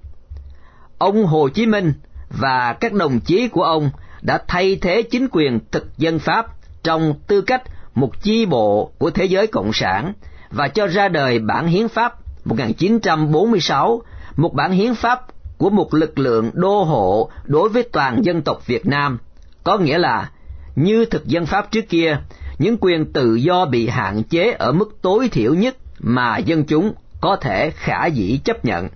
Ông 0.98 1.26
Hồ 1.26 1.48
Chí 1.48 1.66
Minh 1.66 1.92
và 2.30 2.76
các 2.80 2.92
đồng 2.92 3.20
chí 3.20 3.48
của 3.48 3.62
ông 3.62 3.90
đã 4.22 4.42
thay 4.48 4.76
thế 4.76 5.02
chính 5.02 5.28
quyền 5.30 5.58
thực 5.70 5.98
dân 5.98 6.18
Pháp 6.18 6.46
trong 6.82 7.14
tư 7.26 7.40
cách 7.40 7.62
một 7.94 8.22
chi 8.22 8.46
bộ 8.46 8.90
của 8.98 9.10
thế 9.10 9.24
giới 9.24 9.46
cộng 9.46 9.72
sản 9.72 10.12
và 10.50 10.68
cho 10.68 10.86
ra 10.86 11.08
đời 11.08 11.38
bản 11.38 11.66
hiến 11.66 11.88
pháp 11.88 12.14
1946, 12.44 14.02
một 14.36 14.54
bản 14.54 14.72
hiến 14.72 14.94
pháp 14.94 15.26
của 15.58 15.70
một 15.70 15.94
lực 15.94 16.18
lượng 16.18 16.50
đô 16.54 16.82
hộ 16.82 17.30
đối 17.44 17.68
với 17.68 17.82
toàn 17.82 18.24
dân 18.24 18.42
tộc 18.42 18.66
Việt 18.66 18.86
Nam, 18.86 19.18
có 19.64 19.78
nghĩa 19.78 19.98
là 19.98 20.30
như 20.76 21.04
thực 21.04 21.26
dân 21.26 21.46
Pháp 21.46 21.70
trước 21.70 21.88
kia, 21.88 22.18
những 22.58 22.76
quyền 22.80 23.12
tự 23.12 23.34
do 23.34 23.64
bị 23.64 23.88
hạn 23.88 24.22
chế 24.22 24.52
ở 24.52 24.72
mức 24.72 24.98
tối 25.02 25.28
thiểu 25.28 25.54
nhất 25.54 25.76
mà 26.02 26.38
dân 26.38 26.64
chúng 26.64 26.92
có 27.20 27.36
thể 27.36 27.70
khả 27.70 28.06
dĩ 28.06 28.40
chấp 28.44 28.64
nhận. 28.64 28.88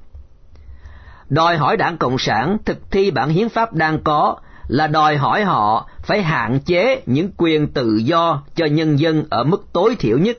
Đòi 1.28 1.56
hỏi 1.56 1.76
đảng 1.76 1.98
Cộng 1.98 2.18
sản 2.18 2.56
thực 2.64 2.90
thi 2.90 3.10
bản 3.10 3.28
hiến 3.28 3.48
pháp 3.48 3.72
đang 3.72 4.02
có 4.02 4.36
là 4.68 4.86
đòi 4.86 5.16
hỏi 5.16 5.44
họ 5.44 5.88
phải 6.02 6.22
hạn 6.22 6.60
chế 6.60 7.02
những 7.06 7.30
quyền 7.36 7.72
tự 7.72 7.96
do 7.96 8.42
cho 8.54 8.66
nhân 8.66 8.98
dân 8.98 9.24
ở 9.30 9.44
mức 9.44 9.66
tối 9.72 9.96
thiểu 9.98 10.18
nhất, 10.18 10.36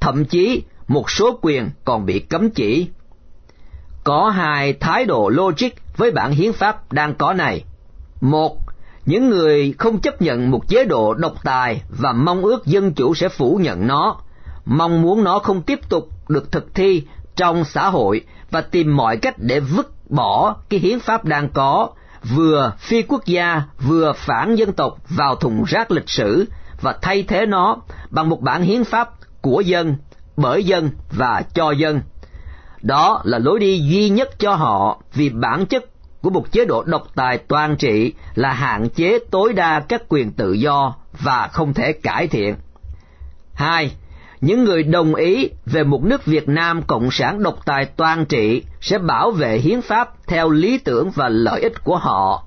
thậm 0.00 0.24
chí 0.24 0.62
một 0.88 1.10
số 1.10 1.38
quyền 1.42 1.70
còn 1.84 2.06
bị 2.06 2.18
cấm 2.18 2.50
chỉ. 2.50 2.88
Có 4.04 4.30
hai 4.30 4.72
thái 4.72 5.04
độ 5.04 5.28
logic 5.28 5.68
với 5.96 6.10
bản 6.10 6.32
hiến 6.32 6.52
pháp 6.52 6.92
đang 6.92 7.14
có 7.14 7.32
này. 7.32 7.64
Một, 8.20 8.56
những 9.06 9.30
người 9.30 9.74
không 9.78 10.00
chấp 10.00 10.22
nhận 10.22 10.50
một 10.50 10.68
chế 10.68 10.84
độ 10.84 11.14
độc 11.14 11.44
tài 11.44 11.82
và 11.88 12.12
mong 12.12 12.42
ước 12.42 12.66
dân 12.66 12.94
chủ 12.94 13.14
sẽ 13.14 13.28
phủ 13.28 13.60
nhận 13.62 13.86
nó, 13.86 14.16
mong 14.68 15.02
muốn 15.02 15.24
nó 15.24 15.38
không 15.38 15.62
tiếp 15.62 15.80
tục 15.88 16.08
được 16.28 16.52
thực 16.52 16.74
thi 16.74 17.02
trong 17.36 17.64
xã 17.64 17.88
hội 17.88 18.24
và 18.50 18.60
tìm 18.60 18.96
mọi 18.96 19.16
cách 19.16 19.34
để 19.38 19.60
vứt 19.60 20.10
bỏ 20.10 20.56
cái 20.68 20.80
hiến 20.80 21.00
pháp 21.00 21.24
đang 21.24 21.48
có, 21.48 21.88
vừa 22.36 22.72
phi 22.78 23.02
quốc 23.02 23.26
gia 23.26 23.62
vừa 23.80 24.12
phản 24.16 24.54
dân 24.54 24.72
tộc 24.72 24.98
vào 25.08 25.36
thùng 25.36 25.64
rác 25.64 25.90
lịch 25.90 26.08
sử 26.08 26.44
và 26.80 26.98
thay 27.02 27.22
thế 27.22 27.46
nó 27.46 27.76
bằng 28.10 28.28
một 28.28 28.40
bản 28.40 28.62
hiến 28.62 28.84
pháp 28.84 29.10
của 29.40 29.60
dân, 29.60 29.96
bởi 30.36 30.64
dân 30.64 30.90
và 31.10 31.42
cho 31.54 31.70
dân. 31.70 32.00
Đó 32.82 33.20
là 33.24 33.38
lối 33.38 33.60
đi 33.60 33.78
duy 33.78 34.08
nhất 34.08 34.38
cho 34.38 34.54
họ 34.54 35.02
vì 35.14 35.28
bản 35.28 35.66
chất 35.66 35.84
của 36.22 36.30
một 36.30 36.52
chế 36.52 36.64
độ 36.64 36.82
độc 36.82 37.02
tài 37.14 37.38
toàn 37.38 37.76
trị 37.76 38.12
là 38.34 38.52
hạn 38.52 38.88
chế 38.88 39.18
tối 39.30 39.52
đa 39.52 39.80
các 39.80 40.02
quyền 40.08 40.32
tự 40.32 40.52
do 40.52 40.94
và 41.20 41.48
không 41.52 41.74
thể 41.74 41.92
cải 41.92 42.26
thiện. 42.26 42.56
Hai, 43.54 43.90
những 44.40 44.64
người 44.64 44.82
đồng 44.82 45.14
ý 45.14 45.48
về 45.66 45.84
một 45.84 46.04
nước 46.04 46.26
Việt 46.26 46.48
Nam 46.48 46.82
cộng 46.82 47.10
sản 47.10 47.42
độc 47.42 47.66
tài 47.66 47.84
toàn 47.84 48.26
trị 48.26 48.62
sẽ 48.80 48.98
bảo 48.98 49.30
vệ 49.30 49.58
hiến 49.58 49.82
pháp 49.82 50.26
theo 50.26 50.50
lý 50.50 50.78
tưởng 50.78 51.10
và 51.10 51.28
lợi 51.28 51.60
ích 51.60 51.84
của 51.84 51.96
họ. 51.96 52.44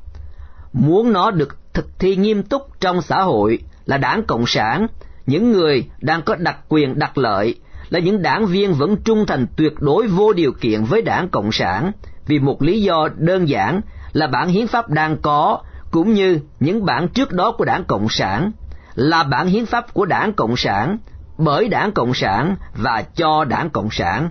Muốn 0.73 1.13
nó 1.13 1.31
được 1.31 1.57
thực 1.73 1.99
thi 1.99 2.15
nghiêm 2.15 2.43
túc 2.43 2.79
trong 2.79 3.01
xã 3.01 3.21
hội 3.21 3.59
là 3.85 3.97
đảng 3.97 4.23
Cộng 4.23 4.45
sản, 4.47 4.87
những 5.25 5.51
người 5.51 5.85
đang 6.01 6.21
có 6.21 6.35
đặc 6.35 6.57
quyền 6.69 6.99
đặc 6.99 7.17
lợi 7.17 7.55
là 7.89 7.99
những 7.99 8.21
đảng 8.21 8.45
viên 8.45 8.73
vẫn 8.73 8.95
trung 9.03 9.25
thành 9.25 9.47
tuyệt 9.55 9.73
đối 9.79 10.07
vô 10.07 10.33
điều 10.33 10.51
kiện 10.61 10.83
với 10.83 11.01
đảng 11.01 11.29
Cộng 11.29 11.51
sản. 11.51 11.91
Vì 12.27 12.39
một 12.39 12.61
lý 12.61 12.81
do 12.81 13.09
đơn 13.17 13.49
giản 13.49 13.81
là 14.13 14.27
bản 14.27 14.49
hiến 14.49 14.67
pháp 14.67 14.89
đang 14.89 15.17
có 15.21 15.59
cũng 15.91 16.13
như 16.13 16.39
những 16.59 16.85
bản 16.85 17.07
trước 17.07 17.31
đó 17.31 17.51
của 17.51 17.65
đảng 17.65 17.83
Cộng 17.83 18.09
sản. 18.09 18.51
Là 18.95 19.23
bản 19.23 19.47
hiến 19.47 19.65
pháp 19.65 19.93
của 19.93 20.05
đảng 20.05 20.33
Cộng 20.33 20.57
sản 20.57 20.97
bởi 21.43 21.67
đảng 21.69 21.91
Cộng 21.91 22.13
sản 22.13 22.55
và 22.75 23.03
cho 23.15 23.45
đảng 23.45 23.69
Cộng 23.69 23.89
sản. 23.91 24.29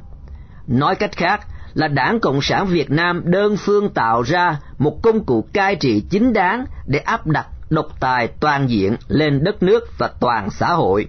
Nói 0.66 0.94
cách 0.94 1.16
khác 1.16 1.40
là 1.74 1.88
đảng 1.88 2.20
Cộng 2.20 2.42
sản 2.42 2.66
Việt 2.66 2.90
Nam 2.90 3.22
đơn 3.24 3.56
phương 3.56 3.90
tạo 3.90 4.22
ra 4.22 4.58
một 4.78 5.02
công 5.02 5.24
cụ 5.24 5.44
cai 5.52 5.76
trị 5.76 6.04
chính 6.10 6.32
đáng 6.32 6.64
để 6.86 6.98
áp 6.98 7.26
đặt 7.26 7.46
độc 7.70 7.86
tài 8.00 8.28
toàn 8.40 8.70
diện 8.70 8.96
lên 9.08 9.44
đất 9.44 9.62
nước 9.62 9.98
và 9.98 10.10
toàn 10.20 10.50
xã 10.50 10.72
hội. 10.72 11.06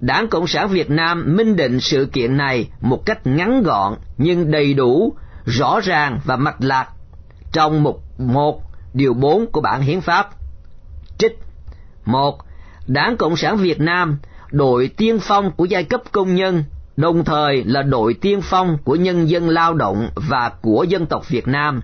Đảng 0.00 0.28
Cộng 0.28 0.46
sản 0.46 0.68
Việt 0.68 0.90
Nam 0.90 1.36
minh 1.36 1.56
định 1.56 1.80
sự 1.80 2.08
kiện 2.12 2.36
này 2.36 2.68
một 2.80 3.06
cách 3.06 3.26
ngắn 3.26 3.62
gọn 3.62 3.94
nhưng 4.18 4.50
đầy 4.50 4.74
đủ, 4.74 5.16
rõ 5.44 5.80
ràng 5.80 6.20
và 6.24 6.36
mạch 6.36 6.60
lạc 6.60 6.88
trong 7.52 7.82
mục 7.82 8.02
một 8.18 8.62
điều 8.94 9.14
4 9.14 9.46
của 9.52 9.60
bản 9.60 9.82
hiến 9.82 10.00
pháp. 10.00 10.30
Trích 11.18 11.38
một 12.04 12.38
Đảng 12.86 13.16
Cộng 13.16 13.36
sản 13.36 13.56
Việt 13.56 13.80
Nam, 13.80 14.18
đội 14.54 14.90
tiên 14.96 15.18
phong 15.22 15.50
của 15.50 15.64
giai 15.64 15.84
cấp 15.84 16.02
công 16.12 16.34
nhân, 16.34 16.64
đồng 16.96 17.24
thời 17.24 17.64
là 17.64 17.82
đội 17.82 18.14
tiên 18.14 18.40
phong 18.42 18.78
của 18.84 18.96
nhân 18.96 19.28
dân 19.28 19.48
lao 19.48 19.74
động 19.74 20.08
và 20.28 20.50
của 20.62 20.84
dân 20.88 21.06
tộc 21.06 21.28
Việt 21.28 21.48
Nam, 21.48 21.80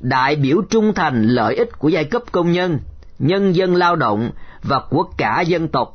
đại 0.00 0.36
biểu 0.36 0.62
trung 0.70 0.94
thành 0.94 1.28
lợi 1.28 1.56
ích 1.56 1.78
của 1.78 1.88
giai 1.88 2.04
cấp 2.04 2.22
công 2.32 2.52
nhân, 2.52 2.78
nhân 3.18 3.54
dân 3.54 3.76
lao 3.76 3.96
động 3.96 4.30
và 4.62 4.80
của 4.90 5.04
cả 5.16 5.40
dân 5.40 5.68
tộc. 5.68 5.94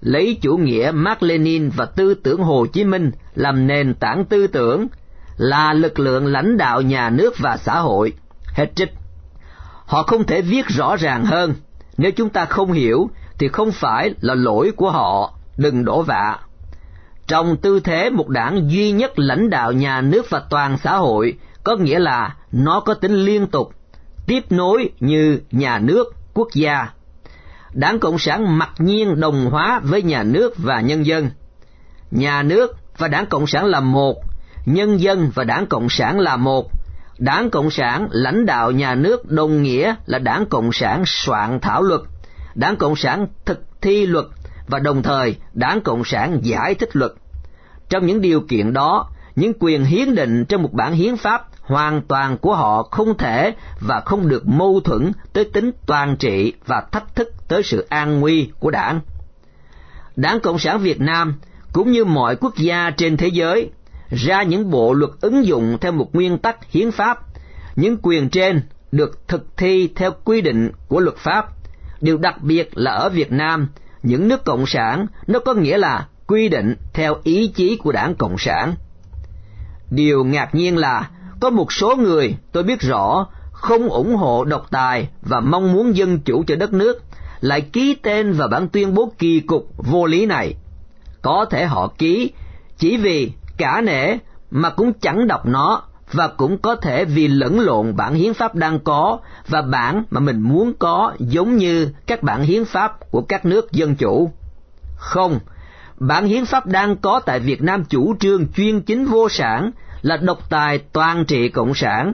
Lấy 0.00 0.38
chủ 0.42 0.56
nghĩa 0.56 0.90
Mark 0.94 1.22
Lenin 1.22 1.70
và 1.76 1.84
tư 1.84 2.14
tưởng 2.14 2.42
Hồ 2.42 2.66
Chí 2.66 2.84
Minh 2.84 3.10
làm 3.34 3.66
nền 3.66 3.94
tảng 3.94 4.24
tư 4.24 4.46
tưởng, 4.46 4.86
là 5.36 5.72
lực 5.72 5.98
lượng 5.98 6.26
lãnh 6.26 6.56
đạo 6.56 6.82
nhà 6.82 7.10
nước 7.10 7.34
và 7.38 7.56
xã 7.56 7.78
hội. 7.78 8.12
Hết 8.46 8.66
trích. 8.74 8.92
Họ 9.86 10.02
không 10.02 10.24
thể 10.24 10.42
viết 10.42 10.66
rõ 10.66 10.96
ràng 10.96 11.24
hơn. 11.24 11.54
Nếu 11.96 12.10
chúng 12.12 12.28
ta 12.28 12.44
không 12.44 12.72
hiểu 12.72 13.10
thì 13.38 13.48
không 13.48 13.72
phải 13.72 14.14
là 14.20 14.34
lỗi 14.34 14.72
của 14.76 14.90
họ, 14.90 15.37
đừng 15.58 15.84
đổ 15.84 16.02
vạ. 16.02 16.38
Trong 17.26 17.56
tư 17.56 17.80
thế 17.80 18.10
một 18.10 18.28
đảng 18.28 18.70
duy 18.70 18.90
nhất 18.90 19.18
lãnh 19.18 19.50
đạo 19.50 19.72
nhà 19.72 20.00
nước 20.00 20.30
và 20.30 20.42
toàn 20.50 20.76
xã 20.84 20.96
hội, 20.96 21.38
có 21.64 21.76
nghĩa 21.76 21.98
là 21.98 22.36
nó 22.52 22.80
có 22.80 22.94
tính 22.94 23.12
liên 23.12 23.46
tục, 23.46 23.72
tiếp 24.26 24.52
nối 24.52 24.90
như 25.00 25.40
nhà 25.50 25.78
nước, 25.78 26.14
quốc 26.34 26.48
gia. 26.54 26.88
Đảng 27.72 27.98
Cộng 27.98 28.18
sản 28.18 28.58
mặc 28.58 28.70
nhiên 28.78 29.20
đồng 29.20 29.50
hóa 29.50 29.80
với 29.84 30.02
nhà 30.02 30.22
nước 30.22 30.54
và 30.58 30.80
nhân 30.80 31.06
dân. 31.06 31.30
Nhà 32.10 32.42
nước 32.42 32.76
và 32.98 33.08
Đảng 33.08 33.26
Cộng 33.26 33.46
sản 33.46 33.66
là 33.66 33.80
một, 33.80 34.16
nhân 34.66 35.00
dân 35.00 35.30
và 35.34 35.44
Đảng 35.44 35.66
Cộng 35.66 35.88
sản 35.88 36.20
là 36.20 36.36
một. 36.36 36.70
Đảng 37.18 37.50
Cộng 37.50 37.70
sản 37.70 38.08
lãnh 38.10 38.46
đạo 38.46 38.70
nhà 38.70 38.94
nước 38.94 39.30
đồng 39.30 39.62
nghĩa 39.62 39.94
là 40.06 40.18
Đảng 40.18 40.46
Cộng 40.46 40.72
sản 40.72 41.02
soạn 41.06 41.60
thảo 41.60 41.82
luật, 41.82 42.00
Đảng 42.54 42.76
Cộng 42.76 42.96
sản 42.96 43.26
thực 43.44 43.60
thi 43.80 44.06
luật 44.06 44.24
và 44.68 44.78
đồng 44.78 45.02
thời 45.02 45.36
Đảng 45.52 45.80
Cộng 45.80 46.04
sản 46.04 46.40
giải 46.42 46.74
thích 46.74 46.96
luật. 46.96 47.12
Trong 47.88 48.06
những 48.06 48.20
điều 48.20 48.40
kiện 48.40 48.72
đó, 48.72 49.10
những 49.36 49.52
quyền 49.60 49.84
hiến 49.84 50.14
định 50.14 50.44
trong 50.44 50.62
một 50.62 50.72
bản 50.72 50.92
hiến 50.92 51.16
pháp 51.16 51.48
hoàn 51.60 52.02
toàn 52.02 52.38
của 52.38 52.54
họ 52.54 52.82
không 52.82 53.16
thể 53.18 53.54
và 53.80 54.00
không 54.00 54.28
được 54.28 54.48
mâu 54.48 54.80
thuẫn 54.80 55.12
tới 55.32 55.44
tính 55.44 55.70
toàn 55.86 56.16
trị 56.16 56.52
và 56.66 56.82
thách 56.92 57.14
thức 57.14 57.32
tới 57.48 57.62
sự 57.62 57.86
an 57.88 58.20
nguy 58.20 58.50
của 58.60 58.70
đảng. 58.70 59.00
Đảng 60.16 60.40
Cộng 60.40 60.58
sản 60.58 60.78
Việt 60.78 61.00
Nam 61.00 61.34
cũng 61.72 61.92
như 61.92 62.04
mọi 62.04 62.36
quốc 62.36 62.56
gia 62.56 62.90
trên 62.90 63.16
thế 63.16 63.28
giới 63.28 63.70
ra 64.10 64.42
những 64.42 64.70
bộ 64.70 64.92
luật 64.92 65.10
ứng 65.20 65.46
dụng 65.46 65.78
theo 65.80 65.92
một 65.92 66.14
nguyên 66.14 66.38
tắc 66.38 66.70
hiến 66.70 66.90
pháp. 66.90 67.18
Những 67.76 67.96
quyền 68.02 68.28
trên 68.28 68.62
được 68.92 69.28
thực 69.28 69.56
thi 69.56 69.88
theo 69.96 70.10
quy 70.24 70.40
định 70.40 70.70
của 70.88 71.00
luật 71.00 71.16
pháp. 71.16 71.46
Điều 72.00 72.18
đặc 72.18 72.42
biệt 72.42 72.70
là 72.74 72.90
ở 72.90 73.08
Việt 73.08 73.32
Nam, 73.32 73.68
những 74.02 74.28
nước 74.28 74.44
cộng 74.44 74.66
sản, 74.66 75.06
nó 75.26 75.38
có 75.38 75.54
nghĩa 75.54 75.78
là 75.78 76.06
quy 76.26 76.48
định 76.48 76.74
theo 76.92 77.16
ý 77.22 77.48
chí 77.48 77.76
của 77.76 77.92
đảng 77.92 78.14
Cộng 78.14 78.38
sản. 78.38 78.74
Điều 79.90 80.24
ngạc 80.24 80.54
nhiên 80.54 80.76
là, 80.76 81.10
có 81.40 81.50
một 81.50 81.72
số 81.72 81.96
người, 81.96 82.36
tôi 82.52 82.62
biết 82.62 82.80
rõ, 82.80 83.26
không 83.52 83.88
ủng 83.88 84.16
hộ 84.16 84.44
độc 84.44 84.66
tài 84.70 85.08
và 85.22 85.40
mong 85.40 85.72
muốn 85.72 85.96
dân 85.96 86.20
chủ 86.20 86.44
cho 86.46 86.56
đất 86.56 86.72
nước, 86.72 87.02
lại 87.40 87.60
ký 87.60 87.96
tên 88.02 88.32
vào 88.32 88.48
bản 88.48 88.68
tuyên 88.68 88.94
bố 88.94 89.12
kỳ 89.18 89.40
cục 89.40 89.70
vô 89.76 90.06
lý 90.06 90.26
này. 90.26 90.54
Có 91.22 91.44
thể 91.50 91.66
họ 91.66 91.92
ký, 91.98 92.30
chỉ 92.78 92.96
vì 92.96 93.32
cả 93.56 93.80
nể 93.80 94.16
mà 94.50 94.70
cũng 94.70 94.92
chẳng 94.92 95.26
đọc 95.26 95.46
nó 95.46 95.82
và 96.12 96.28
cũng 96.28 96.58
có 96.58 96.76
thể 96.76 97.04
vì 97.04 97.28
lẫn 97.28 97.60
lộn 97.60 97.96
bản 97.96 98.14
hiến 98.14 98.34
pháp 98.34 98.54
đang 98.54 98.80
có 98.80 99.18
và 99.46 99.62
bản 99.62 100.04
mà 100.10 100.20
mình 100.20 100.40
muốn 100.40 100.72
có 100.78 101.12
giống 101.18 101.56
như 101.56 101.88
các 102.06 102.22
bản 102.22 102.42
hiến 102.42 102.64
pháp 102.64 103.10
của 103.10 103.22
các 103.22 103.46
nước 103.46 103.72
dân 103.72 103.94
chủ. 103.94 104.30
Không, 104.96 105.38
bản 105.96 106.26
hiến 106.26 106.44
pháp 106.44 106.66
đang 106.66 106.96
có 106.96 107.20
tại 107.26 107.40
Việt 107.40 107.62
Nam 107.62 107.84
chủ 107.84 108.16
trương 108.20 108.52
chuyên 108.52 108.80
chính 108.80 109.06
vô 109.06 109.28
sản 109.28 109.70
là 110.02 110.16
độc 110.16 110.50
tài 110.50 110.78
toàn 110.78 111.24
trị 111.24 111.48
cộng 111.48 111.74
sản, 111.74 112.12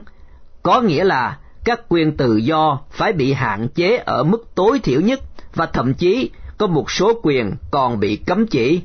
có 0.63 0.81
nghĩa 0.81 1.03
là 1.03 1.37
các 1.63 1.81
quyền 1.89 2.17
tự 2.17 2.35
do 2.35 2.79
phải 2.91 3.13
bị 3.13 3.33
hạn 3.33 3.67
chế 3.75 3.97
ở 3.97 4.23
mức 4.23 4.55
tối 4.55 4.79
thiểu 4.79 5.01
nhất 5.01 5.19
và 5.55 5.65
thậm 5.65 5.93
chí 5.93 6.29
có 6.57 6.67
một 6.67 6.91
số 6.91 7.19
quyền 7.23 7.55
còn 7.71 7.99
bị 7.99 8.15
cấm 8.15 8.47
chỉ. 8.47 8.81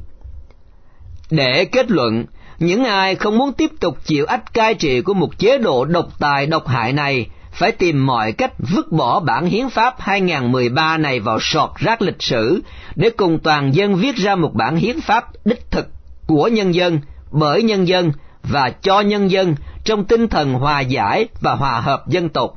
Để 1.30 1.64
kết 1.64 1.90
luận, 1.90 2.24
những 2.60 2.84
ai 2.84 3.14
không 3.14 3.38
muốn 3.38 3.52
tiếp 3.52 3.70
tục 3.80 3.98
chịu 4.04 4.26
ách 4.26 4.54
cai 4.54 4.74
trị 4.74 5.00
của 5.00 5.14
một 5.14 5.38
chế 5.38 5.58
độ 5.58 5.84
độc 5.84 6.06
tài 6.18 6.46
độc 6.46 6.68
hại 6.68 6.92
này 6.92 7.26
phải 7.52 7.72
tìm 7.72 8.06
mọi 8.06 8.32
cách 8.32 8.52
vứt 8.58 8.92
bỏ 8.92 9.20
bản 9.20 9.46
hiến 9.46 9.68
pháp 9.68 9.94
2013 10.00 10.96
này 10.96 11.20
vào 11.20 11.38
sọt 11.40 11.70
rác 11.76 12.02
lịch 12.02 12.22
sử 12.22 12.60
để 12.94 13.10
cùng 13.10 13.38
toàn 13.38 13.74
dân 13.74 13.94
viết 13.94 14.16
ra 14.16 14.34
một 14.34 14.54
bản 14.54 14.76
hiến 14.76 15.00
pháp 15.00 15.24
đích 15.44 15.70
thực 15.70 15.88
của 16.26 16.48
nhân 16.48 16.74
dân, 16.74 17.00
bởi 17.30 17.62
nhân 17.62 17.88
dân 17.88 18.12
và 18.42 18.70
cho 18.70 19.00
nhân 19.00 19.30
dân 19.30 19.54
trong 19.84 20.04
tinh 20.04 20.28
thần 20.28 20.52
hòa 20.52 20.80
giải 20.80 21.28
và 21.40 21.54
hòa 21.54 21.80
hợp 21.80 22.08
dân 22.08 22.28
tộc. 22.28 22.54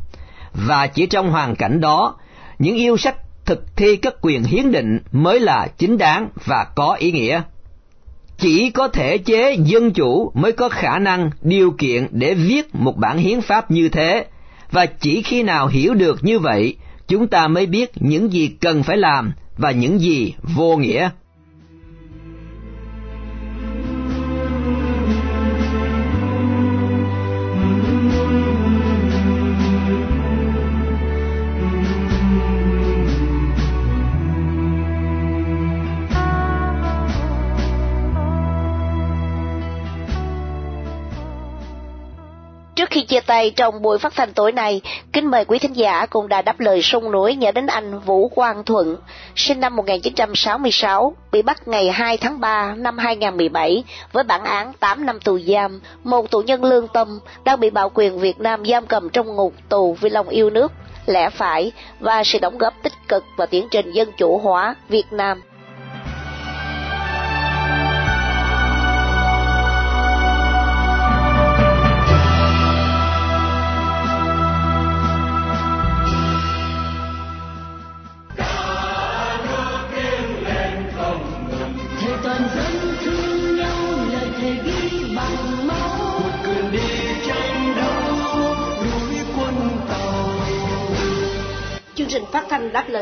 Và 0.54 0.88
chỉ 0.88 1.06
trong 1.06 1.32
hoàn 1.32 1.56
cảnh 1.56 1.82
đó, 1.82 2.16
những 2.60 2.76
yêu 2.76 2.98
sách 2.98 3.16
thực 3.46 3.76
thi 3.76 3.96
các 3.96 4.14
quyền 4.22 4.44
hiến 4.44 4.72
định 4.72 5.00
mới 5.12 5.40
là 5.40 5.68
chính 5.78 5.98
đáng 5.98 6.30
và 6.46 6.66
có 6.76 6.94
ý 6.94 7.12
nghĩa 7.12 7.42
chỉ 8.44 8.70
có 8.70 8.88
thể 8.88 9.18
chế 9.18 9.58
dân 9.66 9.92
chủ 9.92 10.32
mới 10.36 10.52
có 10.52 10.70
khả 10.70 11.00
năng 11.00 11.30
điều 11.42 11.72
kiện 11.72 12.08
để 12.12 12.34
viết 12.34 12.76
một 12.76 12.98
bản 12.98 13.18
hiến 13.18 13.42
pháp 13.42 13.72
như 13.72 13.90
thế. 13.90 14.26
Và 14.72 14.86
chỉ 14.86 15.22
khi 15.22 15.44
nào 15.44 15.68
hiểu 15.68 15.94
được 15.94 16.24
như 16.24 16.40
vậy, 16.40 16.76
chúng 17.08 17.28
ta 17.28 17.48
mới 17.48 17.66
biết 17.66 17.92
những 17.96 18.34
gì 18.34 18.48
cần 18.48 18.84
phải 18.84 18.98
làm 18.98 19.34
và 19.58 19.72
những 19.72 20.00
gì 20.00 20.34
vô 20.56 20.78
nghĩa. 20.78 21.10
Khi 42.94 43.02
chia 43.04 43.20
tay 43.20 43.52
trong 43.56 43.82
buổi 43.82 44.00
phát 44.00 44.14
thanh 44.16 44.34
tối 44.34 44.52
nay, 44.52 44.82
kính 45.14 45.32
mời 45.32 45.46
quý 45.46 45.60
thính 45.60 45.74
giả 45.74 46.06
cùng 46.06 46.28
đã 46.28 46.42
đáp 46.42 46.60
lời 46.60 46.82
sung 46.82 47.12
núi 47.12 47.36
nhớ 47.36 47.52
đến 47.52 47.68
anh 47.68 48.00
Vũ 48.00 48.28
Quang 48.28 48.64
Thuận, 48.64 48.98
sinh 49.36 49.60
năm 49.60 49.76
1966, 49.76 51.16
bị 51.32 51.42
bắt 51.42 51.68
ngày 51.68 51.92
2 51.92 52.18
tháng 52.18 52.40
3 52.40 52.76
năm 52.76 52.98
2017 52.98 53.84
với 54.12 54.24
bản 54.24 54.44
án 54.44 54.74
8 54.80 55.06
năm 55.06 55.20
tù 55.20 55.40
giam, 55.40 55.82
một 56.04 56.32
tù 56.32 56.42
nhân 56.42 56.64
lương 56.64 56.88
tâm 56.88 57.20
đang 57.44 57.60
bị 57.60 57.70
bạo 57.70 57.92
quyền 57.94 58.20
Việt 58.20 58.40
Nam 58.40 58.66
giam 58.66 58.86
cầm 58.86 59.10
trong 59.10 59.36
ngục 59.36 59.54
tù 59.70 59.98
vì 60.02 60.10
lòng 60.10 60.30
yêu 60.30 60.50
nước, 60.50 60.72
lẽ 61.06 61.30
phải 61.30 61.72
và 62.00 62.24
sự 62.24 62.40
đóng 62.40 62.58
góp 62.58 62.74
tích 62.84 62.94
cực 63.08 63.24
vào 63.38 63.48
tiến 63.48 63.68
trình 63.72 63.92
dân 63.92 64.12
chủ 64.18 64.38
hóa 64.38 64.76
Việt 64.90 65.06
Nam. 65.12 65.42